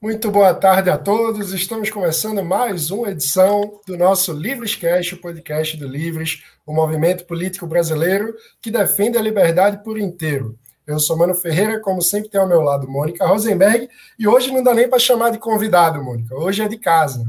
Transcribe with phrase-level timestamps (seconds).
[0.00, 1.52] Muito boa tarde a todos.
[1.52, 7.66] Estamos começando mais uma edição do nosso Livrescast, o podcast do Livres, o movimento político
[7.66, 8.32] brasileiro
[8.62, 10.56] que defende a liberdade por inteiro.
[10.86, 14.62] Eu sou Mano Ferreira, como sempre tem ao meu lado Mônica Rosenberg, e hoje não
[14.62, 16.32] dá nem para chamar de convidado, Mônica.
[16.32, 17.28] Hoje é de casa.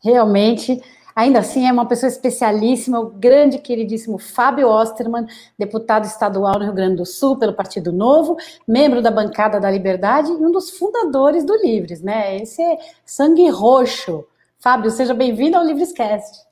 [0.00, 0.80] Realmente,
[1.14, 5.26] Ainda assim, é uma pessoa especialíssima, o grande, queridíssimo Fábio Osterman,
[5.58, 8.36] deputado estadual no Rio Grande do Sul pelo Partido Novo,
[8.66, 12.36] membro da bancada da Liberdade e um dos fundadores do Livres, né?
[12.36, 14.26] Esse é sangue roxo.
[14.58, 16.46] Fábio, seja bem-vindo ao Livrescast.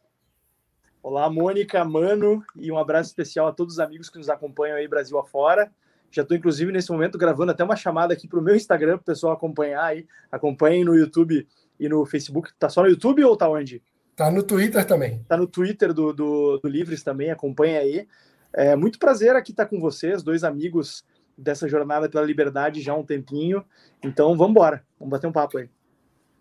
[1.03, 4.87] Olá, Mônica, Mano, e um abraço especial a todos os amigos que nos acompanham aí
[4.87, 5.73] Brasil afora.
[6.11, 9.03] Já estou, inclusive, nesse momento gravando até uma chamada aqui para o meu Instagram para
[9.03, 10.07] o pessoal acompanhar aí.
[10.31, 11.47] Acompanhem no YouTube
[11.79, 12.53] e no Facebook.
[12.59, 13.81] Tá só no YouTube ou tá onde?
[14.21, 15.25] Tá no Twitter também.
[15.27, 18.07] Tá no Twitter do, do, do Livres também, acompanha aí.
[18.53, 21.03] É muito prazer aqui estar com vocês, dois amigos
[21.39, 23.65] dessa jornada pela liberdade já há um tempinho.
[24.05, 25.71] Então vamos embora, vamos bater um papo aí.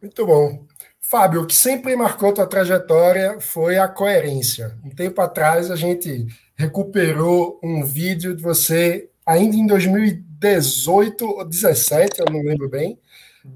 [0.02, 0.66] Muito bom.
[0.99, 4.77] Fábio, o que sempre marcou tua trajetória foi a coerência.
[4.83, 6.27] Um tempo atrás a gente
[6.58, 12.99] recuperou um vídeo de você ainda em 2018 ou 2017, eu não lembro bem,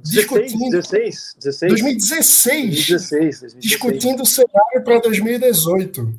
[0.01, 3.63] discutindo 16, 16, 2016, 2016, 2016.
[3.63, 6.13] discutindo o cenário para 2018.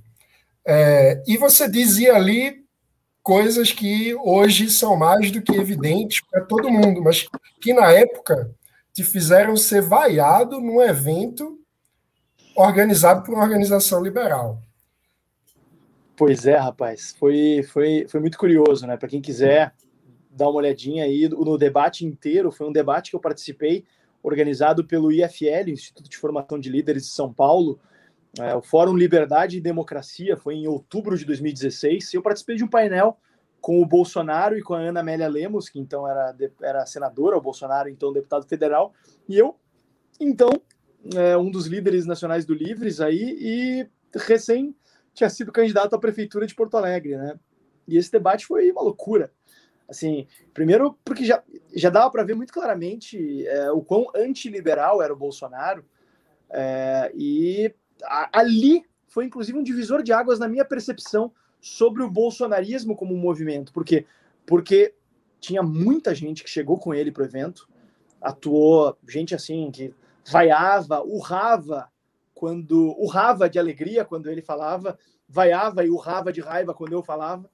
[0.66, 2.64] É, e você dizia ali
[3.22, 7.26] coisas que hoje são mais do que evidentes para todo mundo, mas
[7.60, 8.50] que na época
[8.92, 11.58] te fizeram ser vaiado num evento
[12.54, 14.60] organizado por uma organização liberal.
[16.16, 18.96] Pois é, rapaz, foi, foi, foi muito curioso, né?
[18.96, 19.72] Para quem quiser
[20.34, 22.50] dar uma olhadinha aí no debate inteiro.
[22.50, 23.84] Foi um debate que eu participei,
[24.22, 27.78] organizado pelo IFL, Instituto de Formação de Líderes de São Paulo.
[28.38, 32.14] É, o Fórum Liberdade e Democracia foi em outubro de 2016.
[32.14, 33.16] Eu participei de um painel
[33.60, 37.40] com o Bolsonaro e com a Ana Amélia Lemos, que então era, era senadora, o
[37.40, 38.92] Bolsonaro então deputado federal,
[39.26, 39.56] e eu,
[40.20, 40.50] então,
[41.14, 44.76] é, um dos líderes nacionais do Livres aí, e recém
[45.14, 47.38] tinha sido candidato à prefeitura de Porto Alegre, né?
[47.88, 49.32] E esse debate foi uma loucura.
[49.94, 51.40] Assim, primeiro porque já,
[51.72, 55.84] já dava para ver muito claramente é, o quão antiliberal era o Bolsonaro,
[56.50, 57.72] é, e
[58.02, 63.14] a, ali foi inclusive um divisor de águas na minha percepção sobre o bolsonarismo como
[63.14, 63.72] um movimento.
[63.72, 64.04] Por quê?
[64.44, 64.94] Porque
[65.38, 67.68] tinha muita gente que chegou com ele para o evento,
[68.20, 69.94] atuou gente assim que
[70.28, 71.88] vaiava, urrava
[72.34, 77.48] quando urrava de alegria quando ele falava, vaiava e urrava de raiva quando eu falava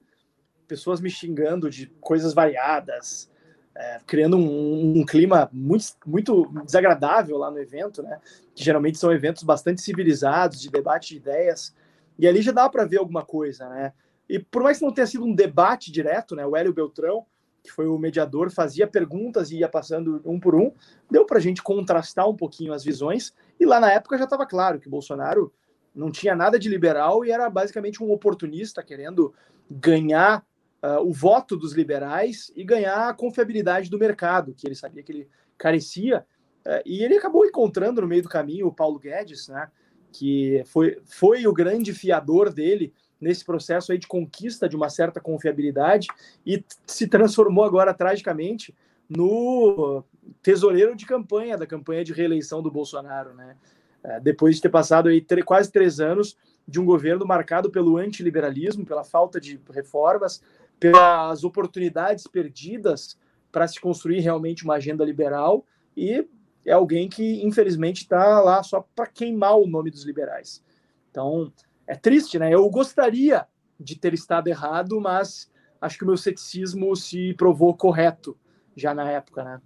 [0.71, 3.29] pessoas me xingando de coisas variadas,
[3.75, 8.21] é, criando um, um, clima muito, muito desagradável lá no evento, né?
[8.55, 11.75] Que geralmente são eventos bastante civilizados, de debate de ideias.
[12.17, 13.91] E ali já dá para ver alguma coisa, né?
[14.29, 16.45] E por mais que não tenha sido um debate direto, né?
[16.45, 17.25] O Hélio Beltrão,
[17.61, 20.71] que foi o mediador, fazia perguntas e ia passando um por um,
[21.09, 23.33] deu para a gente contrastar um pouquinho as visões.
[23.59, 25.53] E lá na época já estava claro que Bolsonaro
[25.93, 29.33] não tinha nada de liberal e era basicamente um oportunista querendo
[29.69, 30.45] ganhar
[30.83, 35.11] uh, o voto dos liberais e ganhar a confiabilidade do mercado, que ele sabia que
[35.11, 36.25] ele carecia.
[36.65, 39.69] Uh, e ele acabou encontrando no meio do caminho o Paulo Guedes, né,
[40.11, 45.21] que foi, foi o grande fiador dele nesse processo aí de conquista de uma certa
[45.21, 46.07] confiabilidade
[46.45, 48.75] e se transformou agora tragicamente
[49.07, 50.03] no
[50.41, 53.55] tesoureiro de campanha da campanha de reeleição do Bolsonaro, né?
[54.03, 56.35] É, depois de ter passado aí quase três anos
[56.67, 60.41] de um governo marcado pelo antiliberalismo, pela falta de reformas,
[60.81, 63.15] pelas oportunidades perdidas
[63.51, 65.63] para se construir realmente uma agenda liberal
[65.95, 66.27] e
[66.65, 70.63] é alguém que infelizmente está lá só para queimar o nome dos liberais.
[71.11, 71.53] Então
[71.85, 72.51] é triste, né?
[72.51, 73.45] Eu gostaria
[73.79, 78.35] de ter estado errado, mas acho que o meu ceticismo se provou correto
[78.75, 79.61] já na época, né?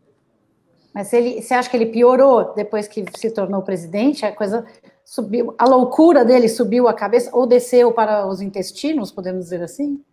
[0.94, 4.26] Mas ele, você acha que ele piorou depois que se tornou presidente?
[4.26, 4.66] A coisa
[5.06, 10.04] subiu, a loucura dele subiu a cabeça ou desceu para os intestinos, podemos dizer assim?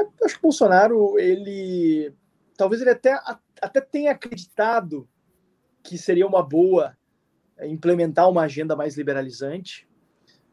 [0.00, 2.12] É, acho que o Bolsonaro, ele.
[2.56, 3.18] Talvez ele até,
[3.60, 5.08] até tenha acreditado
[5.82, 6.96] que seria uma boa
[7.56, 9.88] é, implementar uma agenda mais liberalizante,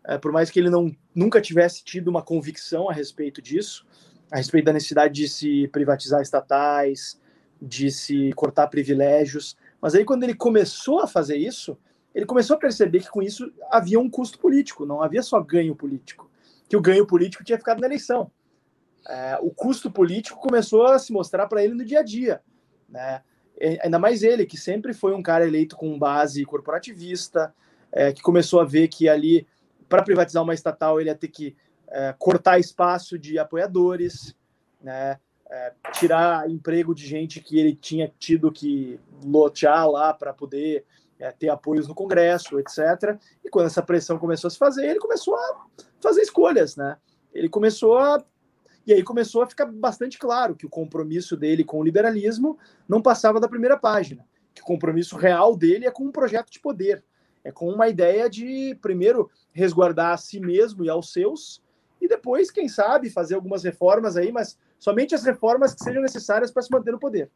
[0.06, 3.86] é, por mais que ele não, nunca tivesse tido uma convicção a respeito disso,
[4.32, 7.20] a respeito da necessidade de se privatizar estatais,
[7.62, 9.58] de se cortar privilégios.
[9.82, 11.78] Mas aí, quando ele começou a fazer isso,
[12.16, 15.76] ele começou a perceber que com isso havia um custo político, não havia só ganho
[15.76, 16.32] político,
[16.70, 18.32] que o ganho político tinha ficado na eleição
[19.08, 22.42] é, o custo político começou a se mostrar para ele no dia a dia.
[22.90, 23.22] Né?
[23.82, 27.54] Ainda mais ele, que sempre foi um cara eleito com base corporativista,
[27.92, 29.48] é, que começou a ver que ali,
[29.88, 31.56] para privatizar uma estatal, ele ia ter que
[31.88, 34.36] é, cortar espaço de apoiadores,
[34.82, 35.18] né?
[35.50, 40.84] É, tirar emprego de gente que ele tinha tido que lotear lá para poder
[41.18, 43.18] é, ter apoios no Congresso, etc.
[43.46, 45.66] E quando essa pressão começou a se fazer, ele começou a
[46.02, 46.98] fazer escolhas, né?
[47.34, 48.22] Ele começou a
[48.88, 52.58] e aí começou a ficar bastante claro que o compromisso dele com o liberalismo
[52.88, 54.26] não passava da primeira página,
[54.56, 57.04] que o compromisso real dele é com um projeto de poder,
[57.44, 61.62] é com uma ideia de primeiro resguardar a si mesmo e aos seus
[62.00, 66.52] e depois, quem sabe, fazer algumas reformas aí, mas somente as reformas que sejam necessárias
[66.52, 67.30] para se manter no poder.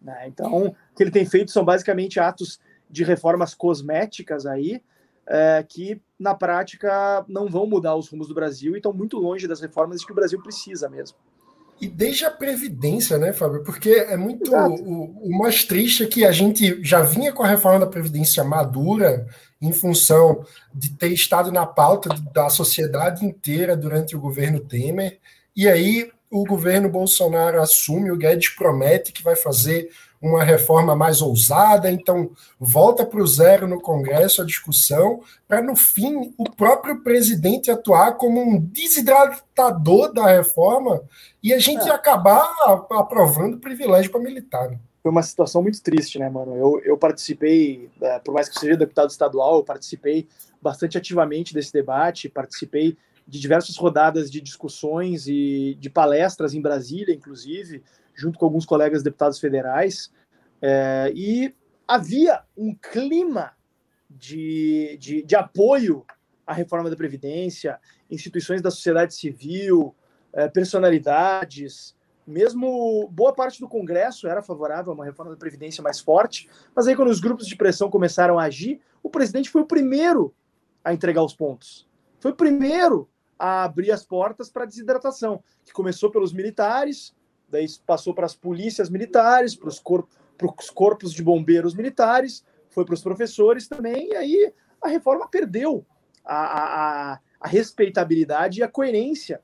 [0.00, 0.28] Né?
[0.28, 4.82] Então, o que ele tem feito são basicamente atos de reformas cosméticas aí,
[5.26, 9.48] é, que na prática não vão mudar os rumos do Brasil e estão muito longe
[9.48, 11.16] das reformas que o Brasil precisa mesmo.
[11.80, 13.62] E desde a Previdência, né, Fábio?
[13.64, 14.54] Porque é muito.
[14.54, 18.44] O, o, mais triste é que a gente já vinha com a reforma da Previdência
[18.44, 19.26] madura,
[19.60, 25.18] em função de ter estado na pauta da sociedade inteira durante o governo Temer,
[25.56, 29.88] e aí o governo Bolsonaro assume, o Guedes promete que vai fazer
[30.28, 35.76] uma reforma mais ousada, então volta para o zero no Congresso a discussão, para no
[35.76, 41.02] fim o próprio presidente atuar como um desidratador da reforma
[41.42, 41.92] e a gente é.
[41.92, 42.50] acabar
[42.90, 44.70] aprovando privilégio para militar.
[44.70, 44.78] Né?
[45.02, 46.56] Foi uma situação muito triste, né, mano?
[46.56, 50.26] Eu, eu participei, é, por mais que eu seja deputado estadual, eu participei
[50.62, 52.96] bastante ativamente desse debate, participei
[53.28, 57.82] de diversas rodadas de discussões e de palestras em Brasília, inclusive,
[58.14, 60.12] junto com alguns colegas deputados federais,
[60.62, 61.54] é, e
[61.86, 63.52] havia um clima
[64.08, 66.04] de, de, de, apoio
[66.46, 67.78] à reforma da Previdência,
[68.10, 69.94] instituições da sociedade civil,
[70.32, 71.94] é, personalidades,
[72.26, 76.86] mesmo boa parte do Congresso era favorável a uma reforma da Previdência mais forte, mas
[76.86, 80.34] aí quando os grupos de pressão começaram a agir, o presidente foi o primeiro
[80.82, 81.86] a entregar os pontos.
[82.18, 83.08] Foi o primeiro
[83.38, 87.14] a abrir as portas para a desidratação, que começou pelos militares,
[87.54, 89.78] daí passou para as polícias militares, para os
[90.70, 94.52] corpos, de bombeiros militares, foi para os professores também, e aí
[94.82, 95.86] a reforma perdeu
[96.24, 99.40] a, a, a respeitabilidade e a coerência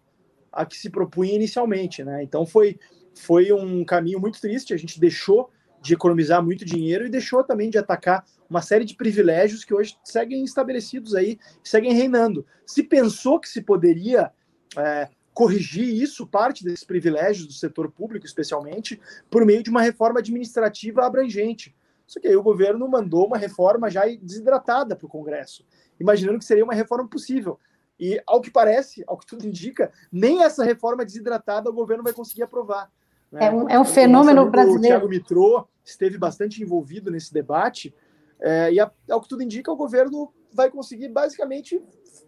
[0.52, 2.02] a que se propunha inicialmente.
[2.02, 2.24] Né?
[2.24, 2.78] Então foi,
[3.14, 5.48] foi um caminho muito triste, a gente deixou
[5.80, 9.96] de economizar muito dinheiro e deixou também de atacar uma série de privilégios que hoje
[10.02, 12.44] seguem estabelecidos aí, seguem reinando.
[12.66, 14.32] Se pensou que se poderia
[14.76, 15.08] é,
[15.40, 19.00] corrigir isso, parte desses privilégios do setor público, especialmente,
[19.30, 21.74] por meio de uma reforma administrativa abrangente.
[22.06, 25.64] Só que aí o governo mandou uma reforma já desidratada para o Congresso,
[25.98, 27.58] imaginando que seria uma reforma possível.
[27.98, 32.12] E, ao que parece, ao que tudo indica, nem essa reforma desidratada o governo vai
[32.12, 32.92] conseguir aprovar.
[33.32, 33.46] Né?
[33.46, 34.78] É, um, é um fenômeno brasileiro.
[34.78, 37.94] O Thiago Mitrô esteve bastante envolvido nesse debate,
[38.38, 41.82] é, e, ao que tudo indica, o governo vai conseguir basicamente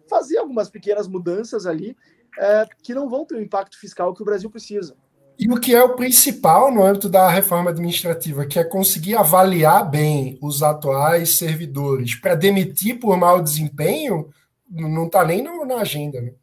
[0.09, 1.95] fazer algumas pequenas mudanças ali
[2.37, 4.95] é, que não vão ter o impacto fiscal que o Brasil precisa.
[5.37, 9.89] E o que é o principal no âmbito da reforma administrativa, que é conseguir avaliar
[9.89, 14.29] bem os atuais servidores para demitir por mau desempenho,
[14.69, 16.21] não está nem no, na agenda.
[16.21, 16.33] Né?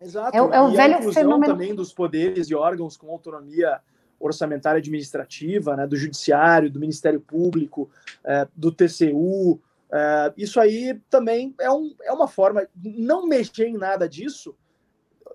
[0.00, 0.36] Exato.
[0.36, 1.52] É, é o e velho a fenômeno...
[1.52, 3.80] também dos poderes e órgãos com autonomia
[4.20, 7.90] orçamentária administrativa, né, do Judiciário, do Ministério Público,
[8.24, 9.60] é, do TCU.
[9.92, 12.66] É, isso aí também é, um, é uma forma.
[12.74, 14.54] Não mexer em nada disso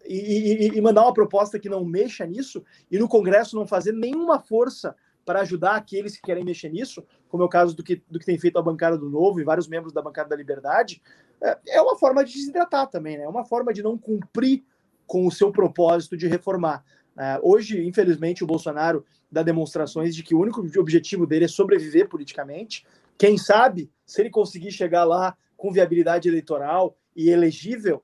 [0.05, 3.93] e, e, e, mandar uma proposta que não mexa nisso e no Congresso não fazer
[3.93, 4.95] nenhuma força
[5.25, 8.25] para ajudar aqueles que querem mexer nisso, como é o caso do que, do que
[8.25, 11.01] tem feito a bancada do Novo e vários membros da bancada da Liberdade,
[11.41, 13.23] é, é uma forma de desidratar também, né?
[13.23, 14.63] É uma forma de não cumprir
[15.05, 16.83] com o seu propósito de reformar.
[17.17, 22.09] É, hoje, infelizmente, o Bolsonaro dá demonstrações de que o único objetivo dele é sobreviver
[22.09, 22.85] politicamente.
[23.17, 28.03] Quem sabe, se ele conseguir chegar lá com viabilidade eleitoral e elegível,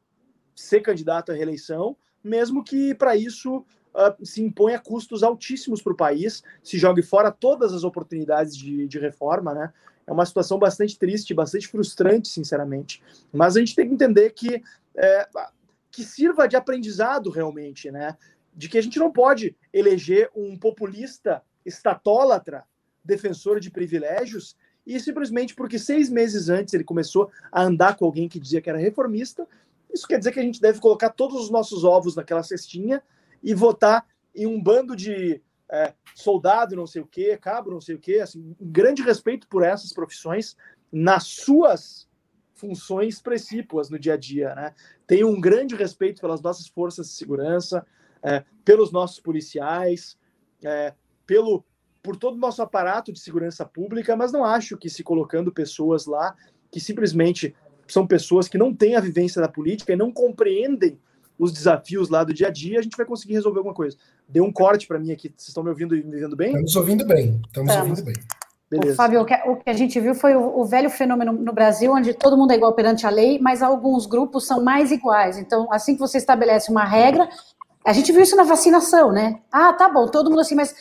[0.59, 5.97] ser candidato à reeleição, mesmo que para isso uh, se imponha custos altíssimos para o
[5.97, 9.73] país, se jogue fora todas as oportunidades de, de reforma, né?
[10.05, 13.01] É uma situação bastante triste, bastante frustrante, sinceramente.
[13.31, 14.61] Mas a gente tem que entender que
[14.95, 15.29] é,
[15.91, 18.17] que sirva de aprendizado realmente, né?
[18.53, 22.65] De que a gente não pode eleger um populista estatólatra,
[23.03, 28.27] defensor de privilégios, e simplesmente porque seis meses antes ele começou a andar com alguém
[28.27, 29.47] que dizia que era reformista,
[29.93, 33.01] isso quer dizer que a gente deve colocar todos os nossos ovos naquela cestinha
[33.41, 34.05] e votar
[34.35, 35.41] em um bando de
[35.71, 38.19] é, soldado não sei o quê, cabo não sei o quê.
[38.19, 40.55] Assim, um grande respeito por essas profissões
[40.91, 42.07] nas suas
[42.53, 44.53] funções precípuas no dia a dia.
[44.53, 44.73] Né?
[45.07, 47.85] Tenho um grande respeito pelas nossas forças de segurança,
[48.21, 50.17] é, pelos nossos policiais,
[50.63, 50.93] é,
[51.25, 51.63] pelo
[52.01, 56.05] por todo o nosso aparato de segurança pública, mas não acho que se colocando pessoas
[56.05, 56.33] lá
[56.71, 57.53] que simplesmente
[57.93, 60.97] são pessoas que não têm a vivência da política e não compreendem
[61.37, 63.95] os desafios lá do dia a dia, a gente vai conseguir resolver alguma coisa.
[64.27, 65.29] Deu um corte para mim aqui.
[65.29, 66.49] Vocês estão me ouvindo e me vendo bem?
[66.49, 67.41] Estamos ouvindo bem.
[67.47, 68.15] Estamos ouvindo bem.
[68.69, 68.93] Beleza.
[68.93, 71.51] O Fábio, o que, o que, a gente viu foi o, o, velho fenômeno no
[71.51, 75.39] Brasil, onde todo mundo é igual perante a lei, mas alguns grupos são mais iguais.
[75.39, 77.27] Então, assim que você estabelece uma regra,
[77.83, 79.39] a gente viu isso na vacinação, né?
[79.51, 80.75] Ah, tá bom, todo mundo assim, mas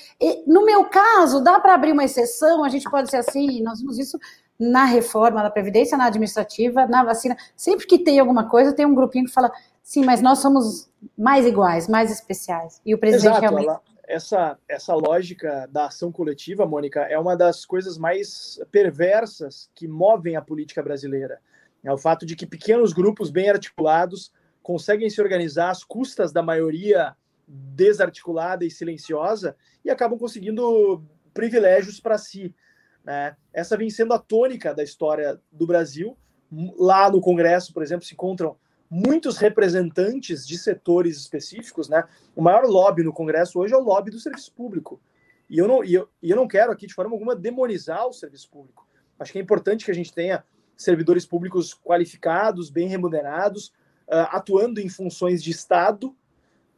[0.46, 3.98] no meu caso, dá para abrir uma exceção, a gente pode ser assim, nós vimos
[3.98, 4.18] isso
[4.58, 7.36] na reforma da Previdência, na administrativa, na vacina.
[7.56, 11.46] Sempre que tem alguma coisa, tem um grupinho que fala, sim, mas nós somos mais
[11.46, 12.80] iguais, mais especiais.
[12.84, 13.68] E o presidente Exato, realmente.
[13.68, 19.86] Ela, essa, essa lógica da ação coletiva, Mônica, é uma das coisas mais perversas que
[19.86, 21.38] movem a política brasileira.
[21.84, 26.42] É o fato de que pequenos grupos bem articulados conseguem se organizar às custas da
[26.42, 27.14] maioria
[27.46, 32.54] desarticulada e silenciosa e acabam conseguindo privilégios para si.
[33.08, 33.34] Né?
[33.54, 36.14] Essa vem sendo a tônica da história do Brasil.
[36.78, 38.54] Lá no Congresso, por exemplo, se encontram
[38.90, 41.88] muitos representantes de setores específicos.
[41.88, 42.04] Né?
[42.36, 45.00] O maior lobby no Congresso hoje é o lobby do serviço público.
[45.48, 48.12] E eu não, e eu, e eu não quero aqui, de forma alguma, demonizar o
[48.12, 48.86] serviço público.
[49.18, 50.44] Acho que é importante que a gente tenha
[50.76, 53.68] servidores públicos qualificados, bem remunerados,
[54.06, 56.08] uh, atuando em funções de Estado,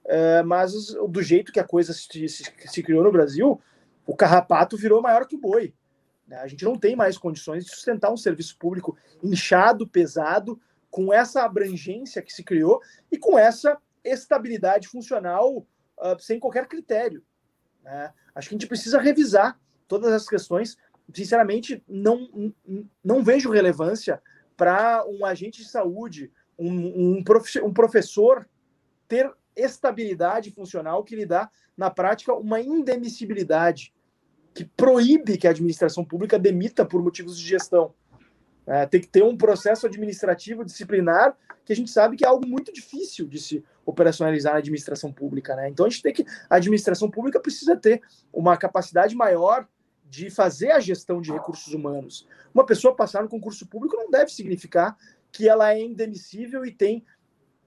[0.05, 3.61] uh, mas do jeito que a coisa se, se, se, criou no Brasil,
[4.07, 5.75] o carrapato virou maior que o boi.
[6.31, 6.37] Né?
[6.37, 10.59] A gente não tem mais condições de sustentar um serviço público inchado, pesado,
[10.89, 17.23] com essa abrangência que se criou e com essa estabilidade funcional uh, sem qualquer critério.
[17.83, 18.13] Né?
[18.35, 19.59] Acho que a gente precisa revisar
[19.89, 20.77] todas essas questões.
[21.13, 22.55] Sinceramente, não,
[23.03, 24.23] não vejo relevância
[24.57, 28.49] para um agente de saúde, um, um, prof, um professor
[29.09, 33.93] ter estabilidade funcional que lhe dá, na prática, uma indemissibilidade
[34.55, 37.95] que proíbe que a administração pública demita por motivos de gestão.
[38.67, 42.47] É, tem que ter um processo administrativo disciplinar que a gente sabe que é algo
[42.47, 45.57] muito difícil de se operacionalizar na administração pública.
[45.57, 45.69] Né?
[45.69, 46.25] Então a gente tem que.
[46.49, 48.03] A administração pública precisa ter
[48.33, 49.67] uma capacidade maior
[50.09, 52.27] de fazer a gestão de recursos humanos.
[52.53, 54.97] Uma pessoa passar no concurso público não deve significar
[55.33, 57.05] que ela é indemissível e tem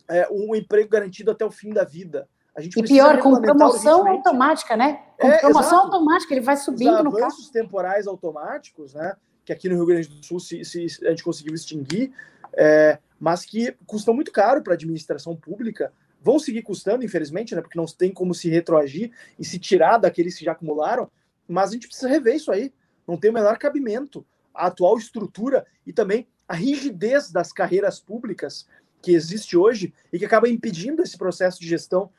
[0.10, 2.28] é, um emprego garantido até o fim da vida.
[2.60, 5.02] E pior, com promoção automática, né?
[5.20, 5.86] Com é, promoção exato.
[5.86, 7.34] automática, ele vai subindo Os no carro.
[7.52, 9.16] temporais automáticos, né?
[9.44, 12.14] Que aqui no Rio Grande do Sul se, se a gente conseguiu extinguir,
[12.54, 15.92] é, mas que custam muito caro para a administração pública.
[16.22, 17.62] Vão seguir custando, infelizmente, né?
[17.62, 21.10] Porque não tem como se retroagir e se tirar daqueles que já acumularam.
[21.48, 22.72] Mas a gente precisa rever isso aí.
[23.08, 24.26] Não tem o menor cabimento.
[24.54, 28.68] A atual estrutura e também a rigidez das carreiras públicas
[29.02, 32.10] que existe hoje e que acaba impedindo esse processo de gestão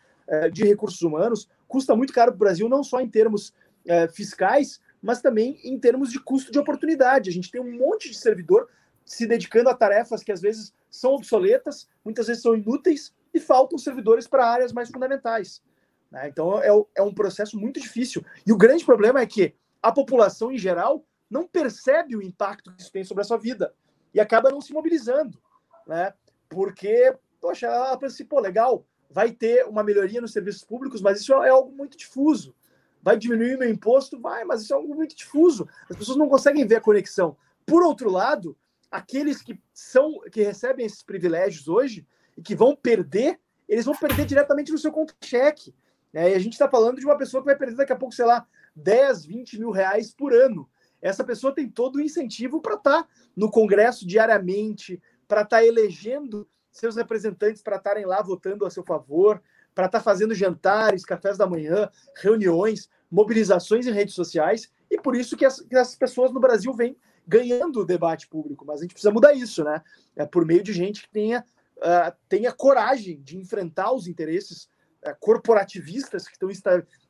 [0.53, 3.53] de recursos humanos, custa muito caro para o Brasil, não só em termos
[3.87, 7.29] eh, fiscais, mas também em termos de custo de oportunidade.
[7.29, 8.69] A gente tem um monte de servidor
[9.05, 13.77] se dedicando a tarefas que às vezes são obsoletas, muitas vezes são inúteis e faltam
[13.77, 15.63] servidores para áreas mais fundamentais.
[16.11, 16.29] Né?
[16.29, 18.25] Então é, é um processo muito difícil.
[18.47, 22.81] E o grande problema é que a população em geral não percebe o impacto que
[22.81, 23.75] isso tem sobre a sua vida
[24.15, 25.39] e acaba não se mobilizando,
[25.87, 26.15] né?
[26.49, 31.21] Porque, poxa, ela pensa assim, pô, legal, vai ter uma melhoria nos serviços públicos, mas
[31.21, 32.53] isso é algo muito difuso.
[33.01, 34.21] Vai diminuir meu imposto?
[34.21, 35.69] Vai, mas isso é algo muito difuso.
[35.89, 37.37] As pessoas não conseguem ver a conexão.
[37.65, 38.57] Por outro lado,
[38.91, 42.05] aqueles que são que recebem esses privilégios hoje
[42.37, 45.73] e que vão perder, eles vão perder diretamente no seu conta-cheque.
[46.13, 46.33] Né?
[46.33, 48.25] E a gente está falando de uma pessoa que vai perder daqui a pouco, sei
[48.25, 48.45] lá,
[48.75, 50.69] 10, 20 mil reais por ano
[51.05, 55.65] essa pessoa tem todo o incentivo para estar tá no Congresso diariamente, para estar tá
[55.65, 59.41] elegendo seus representantes para estarem lá votando a seu favor,
[59.75, 65.15] para estar tá fazendo jantares, cafés da manhã, reuniões, mobilizações em redes sociais, e por
[65.15, 68.65] isso que as, que as pessoas no Brasil vêm ganhando o debate público.
[68.67, 69.83] Mas a gente precisa mudar isso, né?
[70.17, 71.45] É por meio de gente que tenha,
[71.79, 74.69] uh, tenha coragem de enfrentar os interesses
[75.07, 76.51] uh, corporativistas que estão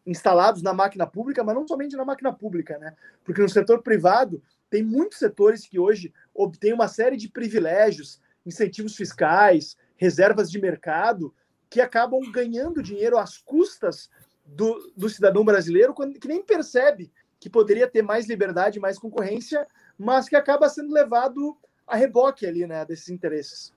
[0.07, 2.95] instalados na máquina pública, mas não somente na máquina pública, né?
[3.25, 8.97] Porque no setor privado tem muitos setores que hoje obtêm uma série de privilégios, incentivos
[8.97, 11.35] fiscais, reservas de mercado,
[11.71, 14.11] que acabam ganhando dinheiro às custas
[14.45, 17.11] do, do cidadão brasileiro, que nem percebe
[17.41, 19.67] que poderia ter mais liberdade, mais concorrência,
[19.99, 23.73] mas que acaba sendo levado a reboque ali, né, desses interesses.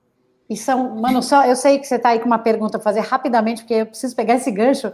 [0.50, 3.02] E são, mano, só eu sei que você está aí com uma pergunta a fazer
[3.02, 4.94] rapidamente, porque eu preciso pegar esse gancho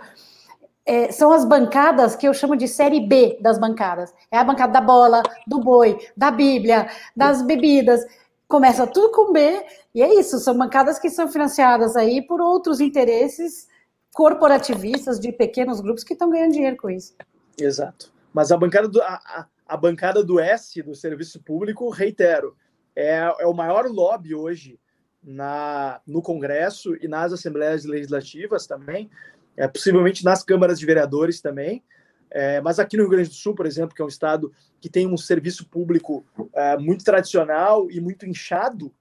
[0.86, 4.14] é, são as bancadas que eu chamo de série B das bancadas.
[4.30, 8.02] É a bancada da bola, do boi, da Bíblia, das bebidas.
[8.48, 12.80] Começa tudo com B, e é isso, são bancadas que são financiadas aí por outros
[12.80, 13.68] interesses
[14.14, 17.16] corporativistas de pequenos grupos que estão ganhando dinheiro com isso.
[17.58, 18.12] Exato.
[18.32, 22.56] Mas a bancada do, a, a bancada do S do serviço público, reitero,
[22.96, 24.80] é, é o maior lobby hoje
[25.24, 29.10] na, no Congresso e nas assembleias legislativas também
[29.56, 31.84] é, possivelmente nas câmaras de vereadores também,
[32.30, 34.52] É, mas aqui no Rio Grande do Sul, por exemplo, que é um estado
[34.82, 38.94] que tem um serviço público é, muito tradicional e muito inchado,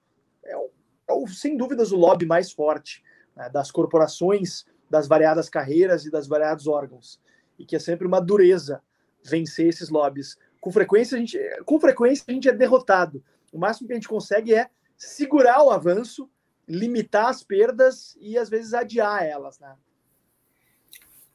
[0.44, 3.02] é, é sem dúvidas o lobby mais forte
[3.36, 7.20] né, das corporações, das variadas carreiras e das variados órgãos.
[7.58, 8.82] E que é sempre uma dureza
[9.24, 10.36] vencer esses lobbies.
[10.60, 13.22] Com frequência, a gente, com frequência, a gente é derrotado.
[13.52, 16.30] O máximo que a gente consegue é segurar o avanço,
[16.68, 19.58] limitar as perdas e, às vezes, adiar elas.
[19.58, 19.74] Né?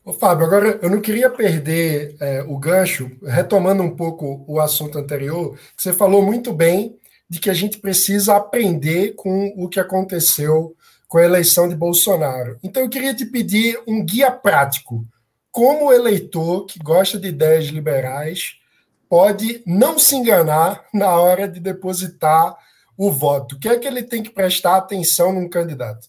[0.08, 4.98] Ô, Fábio, agora eu não queria perder é, o gancho, retomando um pouco o assunto
[4.98, 6.98] anterior, que você falou muito bem
[7.30, 10.74] de que a gente precisa aprender com o que aconteceu
[11.10, 12.58] com a eleição de Bolsonaro.
[12.64, 15.06] Então eu queria te pedir um guia prático.
[15.52, 18.62] Como o eleitor que gosta de ideias liberais
[19.10, 22.56] pode não se enganar na hora de depositar
[22.98, 23.56] o voto?
[23.56, 26.08] O que é que ele tem que prestar atenção num candidato?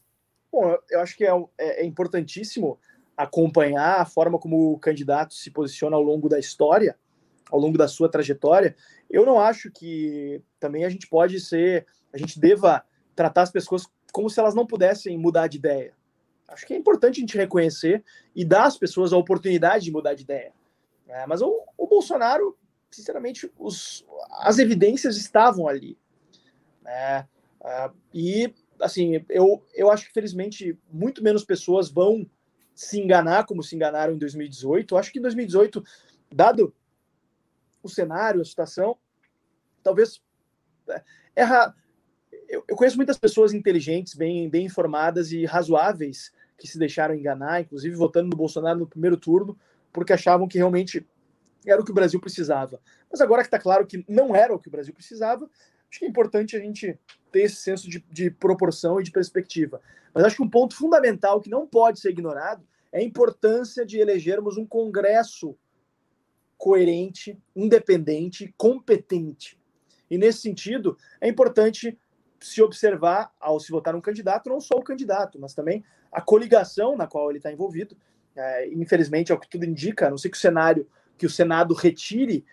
[0.52, 2.78] Bom, eu acho que é, é, é importantíssimo
[3.18, 6.96] acompanhar a forma como o candidato se posiciona ao longo da história,
[7.50, 8.76] ao longo da sua trajetória,
[9.10, 12.84] eu não acho que também a gente pode ser, a gente deva
[13.16, 15.94] tratar as pessoas como se elas não pudessem mudar de ideia.
[16.46, 18.04] Acho que é importante a gente reconhecer
[18.37, 20.52] e dar às pessoas a oportunidade de mudar de ideia.
[21.08, 22.56] É, mas o, o, Bolsonaro,
[22.90, 24.06] sinceramente, os,
[24.42, 25.98] as evidências estavam ali.
[26.87, 27.25] É,
[27.64, 32.25] é, e, assim, eu, eu acho que, felizmente, muito menos pessoas vão
[32.78, 34.94] se enganar como se enganaram em 2018.
[34.94, 35.82] Eu acho que em 2018,
[36.32, 36.73] dado
[37.82, 38.97] o cenário, a situação,
[39.82, 40.23] talvez
[40.88, 41.02] é,
[41.35, 41.75] erra.
[42.49, 47.62] Eu, eu conheço muitas pessoas inteligentes, bem, bem informadas e razoáveis que se deixaram enganar,
[47.62, 49.58] inclusive votando no Bolsonaro no primeiro turno,
[49.92, 51.04] porque achavam que realmente
[51.66, 52.80] era o que o Brasil precisava.
[53.11, 55.50] Mas agora que está claro que não era o que o Brasil precisava,
[55.90, 56.99] acho que é importante a gente
[57.33, 59.80] ter esse senso de, de proporção e de perspectiva.
[60.14, 63.99] Mas acho que um ponto fundamental que não pode ser ignorado é a importância de
[63.99, 65.57] elegermos um Congresso
[66.57, 69.59] coerente, independente, competente.
[70.11, 71.96] E nesse sentido, é importante
[72.40, 76.96] se observar, ao se votar um candidato, não só o candidato, mas também a coligação
[76.96, 77.96] na qual ele está envolvido.
[78.35, 81.31] É, infelizmente, é o que tudo indica, a não ser que o cenário, que o
[81.31, 82.44] Senado retire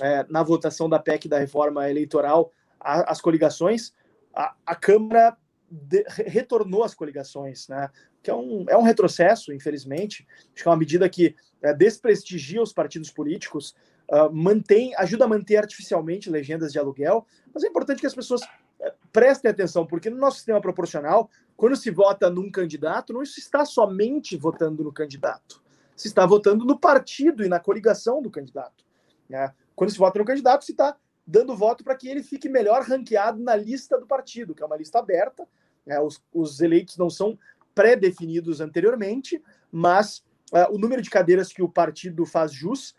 [0.00, 2.52] é, na votação da PEC da reforma eleitoral
[2.84, 3.92] a, as coligações,
[4.34, 5.36] a, a Câmara
[5.70, 7.90] de, retornou as coligações, né?
[8.22, 10.26] que é um, é um retrocesso, infelizmente.
[10.52, 13.74] Acho que é uma medida que é, desprestigia os partidos políticos,
[14.10, 18.42] uh, mantém, ajuda a manter artificialmente legendas de aluguel, mas é importante que as pessoas
[18.80, 23.40] é, prestem atenção, porque no nosso sistema proporcional, quando se vota num candidato, não se
[23.40, 25.62] está somente votando no candidato,
[25.96, 28.84] se está votando no partido e na coligação do candidato.
[29.28, 29.52] Né?
[29.74, 33.42] Quando se vota no candidato, se está dando voto para que ele fique melhor ranqueado
[33.42, 35.46] na lista do partido, que é uma lista aberta.
[35.86, 35.98] Né?
[36.00, 37.38] Os, os eleitos não são
[37.74, 40.18] pré-definidos anteriormente, mas
[40.52, 42.94] uh, o número de cadeiras que o partido faz jus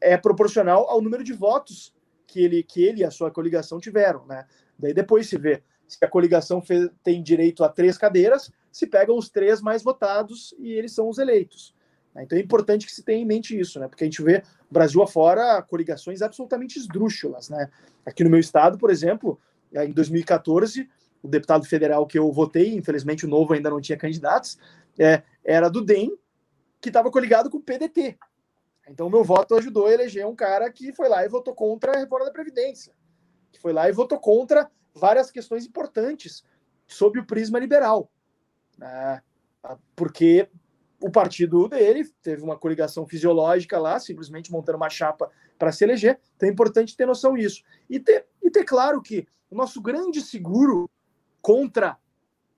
[0.00, 1.94] é, é proporcional ao número de votos
[2.26, 4.26] que ele, que ele e a sua coligação tiveram.
[4.26, 4.46] Né?
[4.78, 9.16] Daí depois se vê se a coligação fez, tem direito a três cadeiras, se pegam
[9.16, 11.74] os três mais votados e eles são os eleitos.
[12.16, 12.22] Né?
[12.24, 13.86] Então é importante que se tenha em mente isso, né?
[13.86, 17.50] porque a gente vê Brasil afora coligações absolutamente esdrúxulas.
[17.50, 17.70] Né?
[18.04, 19.38] Aqui no meu estado, por exemplo,
[19.72, 20.88] em 2014,
[21.22, 24.58] o deputado federal que eu votei, infelizmente o novo ainda não tinha candidatos,
[24.98, 26.16] é, era do DEM,
[26.80, 28.16] que estava coligado com o PDT.
[28.88, 31.98] Então, meu voto ajudou a eleger um cara que foi lá e votou contra a
[31.98, 32.94] reforma da Previdência,
[33.50, 36.44] que foi lá e votou contra várias questões importantes
[36.86, 38.08] sob o prisma liberal.
[38.78, 39.20] Né?
[39.96, 40.48] Porque
[41.00, 46.18] o partido dele teve uma coligação fisiológica lá, simplesmente montando uma chapa para se eleger.
[46.36, 47.62] Então é importante ter noção disso.
[47.88, 50.90] E ter, e ter claro que o nosso grande seguro
[51.40, 51.98] contra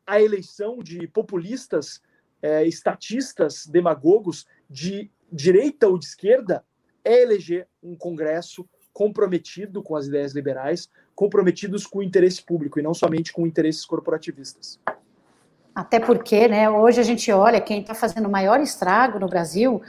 [0.06, 2.00] a eleição de populistas,
[2.40, 6.64] é, estatistas, demagogos de direita ou de esquerda
[7.04, 12.82] é eleger um Congresso comprometido com as ideias liberais, comprometidos com o interesse público e
[12.82, 14.80] não somente com interesses corporativistas.
[15.78, 19.80] Até porque, né, hoje a gente olha quem está fazendo o maior estrago no Brasil,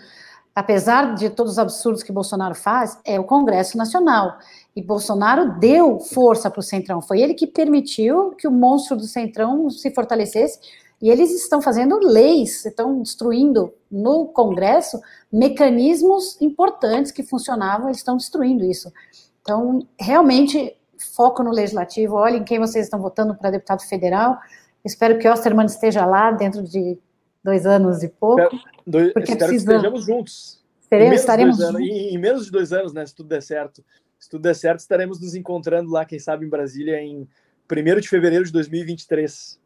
[0.54, 4.38] apesar de todos os absurdos que Bolsonaro faz, é o Congresso Nacional.
[4.76, 7.02] E Bolsonaro deu força para o Centrão.
[7.02, 10.60] Foi ele que permitiu que o monstro do Centrão se fortalecesse.
[11.02, 15.02] E eles estão fazendo leis, estão destruindo no Congresso
[15.34, 18.94] mecanismos importantes que funcionavam, eles estão destruindo isso.
[19.42, 20.78] Então, realmente,
[21.16, 22.14] foco no legislativo.
[22.14, 24.38] Olhem quem vocês estão votando para deputado federal.
[24.84, 26.98] Espero que Osterman esteja lá dentro de
[27.44, 28.42] dois anos e pouco.
[28.42, 29.72] Espero, dois, porque espero precisa...
[29.72, 30.66] que estejamos juntos.
[30.90, 31.82] Teremos, estaremos juntos.
[31.82, 33.06] Em, em menos de dois anos, né?
[33.06, 33.84] Se tudo der certo
[34.20, 37.28] se tudo der certo, estaremos nos encontrando lá, quem sabe, em Brasília, em
[37.72, 39.60] 1 de fevereiro de 2023.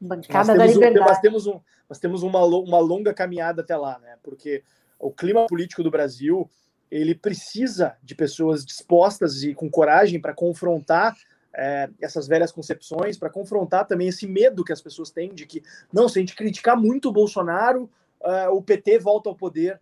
[0.00, 0.98] Bancada da Liberdade.
[0.98, 4.16] Um, nós temos, um, nós temos uma, uma longa caminhada até lá, né?
[4.22, 4.64] Porque
[4.98, 6.50] o clima político do Brasil
[6.90, 11.16] ele precisa de pessoas dispostas e com coragem para confrontar
[11.54, 15.62] é, essas velhas concepções, para confrontar também esse medo que as pessoas têm de que,
[15.92, 19.80] não, se a gente criticar muito o Bolsonaro, uh, o PT volta ao poder.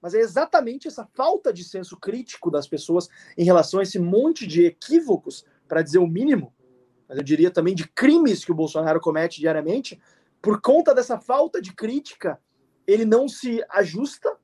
[0.00, 4.46] Mas é exatamente essa falta de senso crítico das pessoas em relação a esse monte
[4.46, 6.52] de equívocos, para dizer o mínimo,
[7.08, 10.00] mas eu diria também de crimes que o Bolsonaro comete diariamente,
[10.40, 12.40] por conta dessa falta de crítica,
[12.86, 14.36] ele não se ajusta,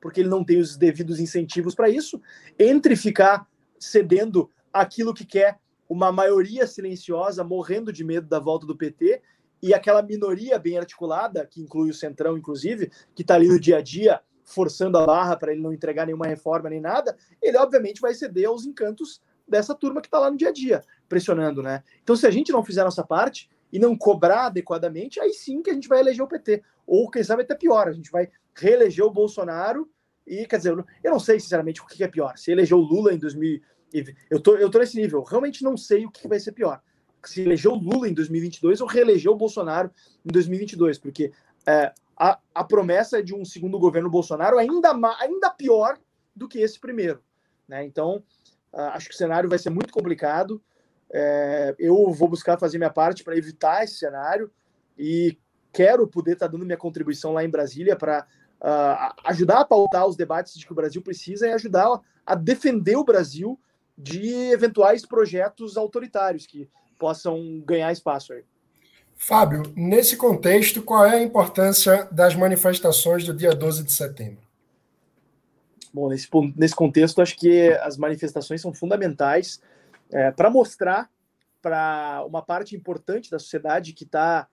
[0.00, 2.20] porque ele não tem os devidos incentivos para isso,
[2.58, 3.46] entre ficar
[3.78, 5.59] cedendo aquilo que quer
[5.90, 9.20] uma maioria silenciosa, morrendo de medo da volta do PT,
[9.60, 13.78] e aquela minoria bem articulada, que inclui o Centrão, inclusive, que está ali no dia
[13.78, 18.00] a dia, forçando a barra para ele não entregar nenhuma reforma nem nada, ele obviamente
[18.00, 21.82] vai ceder aos encantos dessa turma que está lá no dia a dia, pressionando, né?
[22.04, 25.60] Então, se a gente não fizer a nossa parte e não cobrar adequadamente, aí sim
[25.60, 26.62] que a gente vai eleger o PT.
[26.86, 29.90] Ou, quem sabe, até pior, a gente vai reeleger o Bolsonaro
[30.24, 32.38] e, quer dizer, eu não sei, sinceramente, o que é pior.
[32.38, 33.60] Se eleger o Lula em 2000...
[34.30, 36.80] Eu tô, eu tô nesse nível, realmente não sei o que vai ser pior.
[37.24, 39.90] Se eleger o Lula em 2022 ou reeleger o Bolsonaro
[40.24, 41.32] em 2022, porque
[41.66, 45.98] é, a, a promessa de um segundo governo Bolsonaro ainda, ainda pior
[46.34, 47.22] do que esse primeiro.
[47.68, 47.84] Né?
[47.84, 48.22] Então,
[48.72, 50.62] acho que o cenário vai ser muito complicado.
[51.12, 54.50] É, eu vou buscar fazer minha parte para evitar esse cenário
[54.98, 55.36] e
[55.72, 58.26] quero poder estar tá dando minha contribuição lá em Brasília para
[58.60, 62.96] uh, ajudar a pautar os debates de que o Brasil precisa e ajudar a defender
[62.96, 63.58] o Brasil
[64.02, 68.44] de eventuais projetos autoritários que possam ganhar espaço aí.
[69.14, 74.40] Fábio, nesse contexto, qual é a importância das manifestações do dia 12 de setembro?
[75.92, 79.60] Bom, nesse, nesse contexto, acho que as manifestações são fundamentais
[80.10, 81.10] é, para mostrar
[81.60, 84.48] para uma parte importante da sociedade que está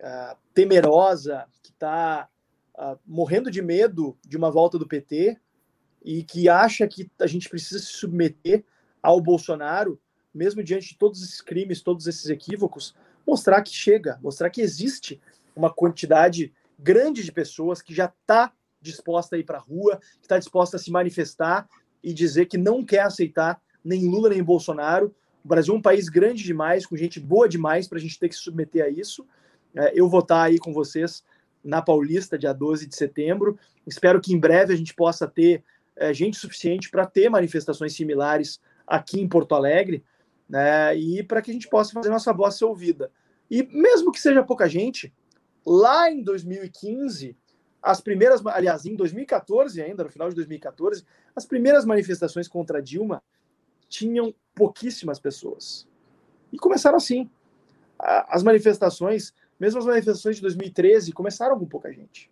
[0.00, 2.28] uh, é, temerosa, que está
[2.74, 5.38] uh, é, morrendo de medo de uma volta do PT
[6.02, 8.64] e que acha que a gente precisa se submeter
[9.06, 10.00] ao Bolsonaro,
[10.34, 12.92] mesmo diante de todos esses crimes, todos esses equívocos,
[13.24, 15.20] mostrar que chega, mostrar que existe
[15.54, 20.24] uma quantidade grande de pessoas que já está disposta a ir para a rua, que
[20.24, 21.68] está disposta a se manifestar
[22.02, 25.14] e dizer que não quer aceitar nem Lula nem Bolsonaro.
[25.44, 28.28] O Brasil é um país grande demais, com gente boa demais para a gente ter
[28.28, 29.24] que se submeter a isso.
[29.72, 31.22] É, eu vou estar tá aí com vocês
[31.62, 33.56] na Paulista, dia 12 de setembro.
[33.86, 35.62] Espero que em breve a gente possa ter
[35.94, 40.04] é, gente suficiente para ter manifestações similares aqui em Porto Alegre
[40.48, 40.96] né?
[40.96, 43.10] E para que a gente possa fazer nossa voz ser ouvida.
[43.50, 45.12] E mesmo que seja pouca gente,
[45.64, 47.36] lá em 2015,
[47.82, 53.22] as primeiras, aliás, em 2014 ainda, no final de 2014, as primeiras manifestações contra Dilma
[53.88, 55.86] tinham pouquíssimas pessoas.
[56.52, 57.30] E começaram assim.
[57.98, 62.30] As manifestações, mesmo as manifestações de 2013, começaram com pouca gente.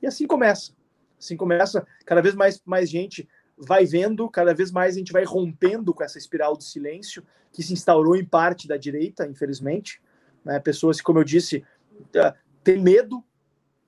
[0.00, 0.72] E assim começa.
[1.18, 3.28] Assim começa, cada vez mais, mais gente
[3.60, 7.62] vai vendo, cada vez mais a gente vai rompendo com essa espiral do silêncio que
[7.62, 10.00] se instaurou em parte da direita, infelizmente.
[10.44, 10.58] Né?
[10.58, 11.64] Pessoas, como eu disse,
[11.98, 12.32] uh,
[12.64, 13.22] têm medo,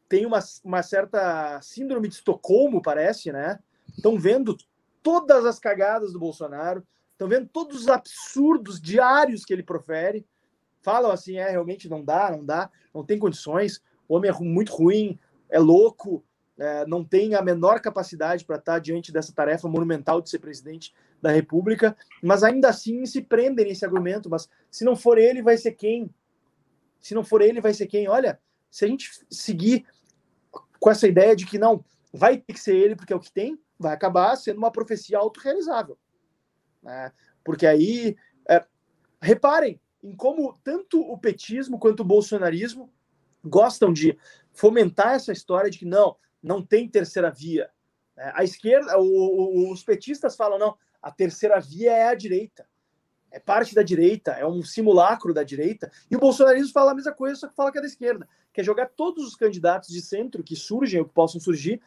[0.08, 3.58] tem uma, uma certa síndrome de Estocolmo, parece, né?
[3.96, 4.56] Estão vendo
[5.02, 10.26] todas as cagadas do Bolsonaro, estão vendo todos os absurdos diários que ele profere.
[10.82, 14.74] Falam assim, é, realmente não dá, não dá, não tem condições, o homem é muito
[14.74, 16.22] ruim, é louco,
[16.62, 20.94] é, não tem a menor capacidade para estar diante dessa tarefa monumental de ser presidente
[21.20, 24.30] da República, mas ainda assim se prendem nesse argumento.
[24.30, 26.08] Mas se não for ele, vai ser quem?
[27.00, 28.08] Se não for ele, vai ser quem?
[28.08, 28.38] Olha,
[28.70, 29.84] se a gente seguir
[30.78, 33.32] com essa ideia de que não, vai ter que ser ele porque é o que
[33.32, 35.98] tem, vai acabar sendo uma profecia autorrealizável.
[36.80, 37.10] Né?
[37.42, 38.16] Porque aí,
[38.48, 38.64] é,
[39.20, 42.88] reparem em como tanto o petismo quanto o bolsonarismo
[43.44, 44.16] gostam de
[44.52, 47.70] fomentar essa história de que não, não tem terceira via.
[48.16, 52.66] É, a esquerda, o, o, os petistas falam, não, a terceira via é a direita.
[53.30, 55.90] É parte da direita, é um simulacro da direita.
[56.10, 58.28] E o bolsonarismo fala a mesma coisa, só que fala que é da esquerda.
[58.52, 61.80] Quer jogar todos os candidatos de centro que surgem ou que possam surgir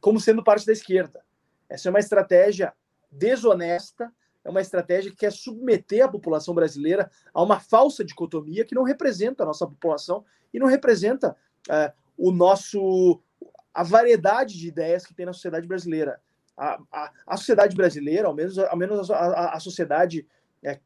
[0.00, 1.24] como sendo parte da esquerda.
[1.68, 2.72] Essa é uma estratégia
[3.10, 4.12] desonesta,
[4.44, 8.82] é uma estratégia que quer submeter a população brasileira a uma falsa dicotomia que não
[8.82, 11.36] representa a nossa população e não representa
[11.70, 13.20] é, o nosso
[13.72, 16.20] a variedade de ideias que tem na sociedade brasileira.
[16.56, 20.26] A, a, a sociedade brasileira, ao menos, ao menos a, a, a sociedade
[20.62, 20.78] é,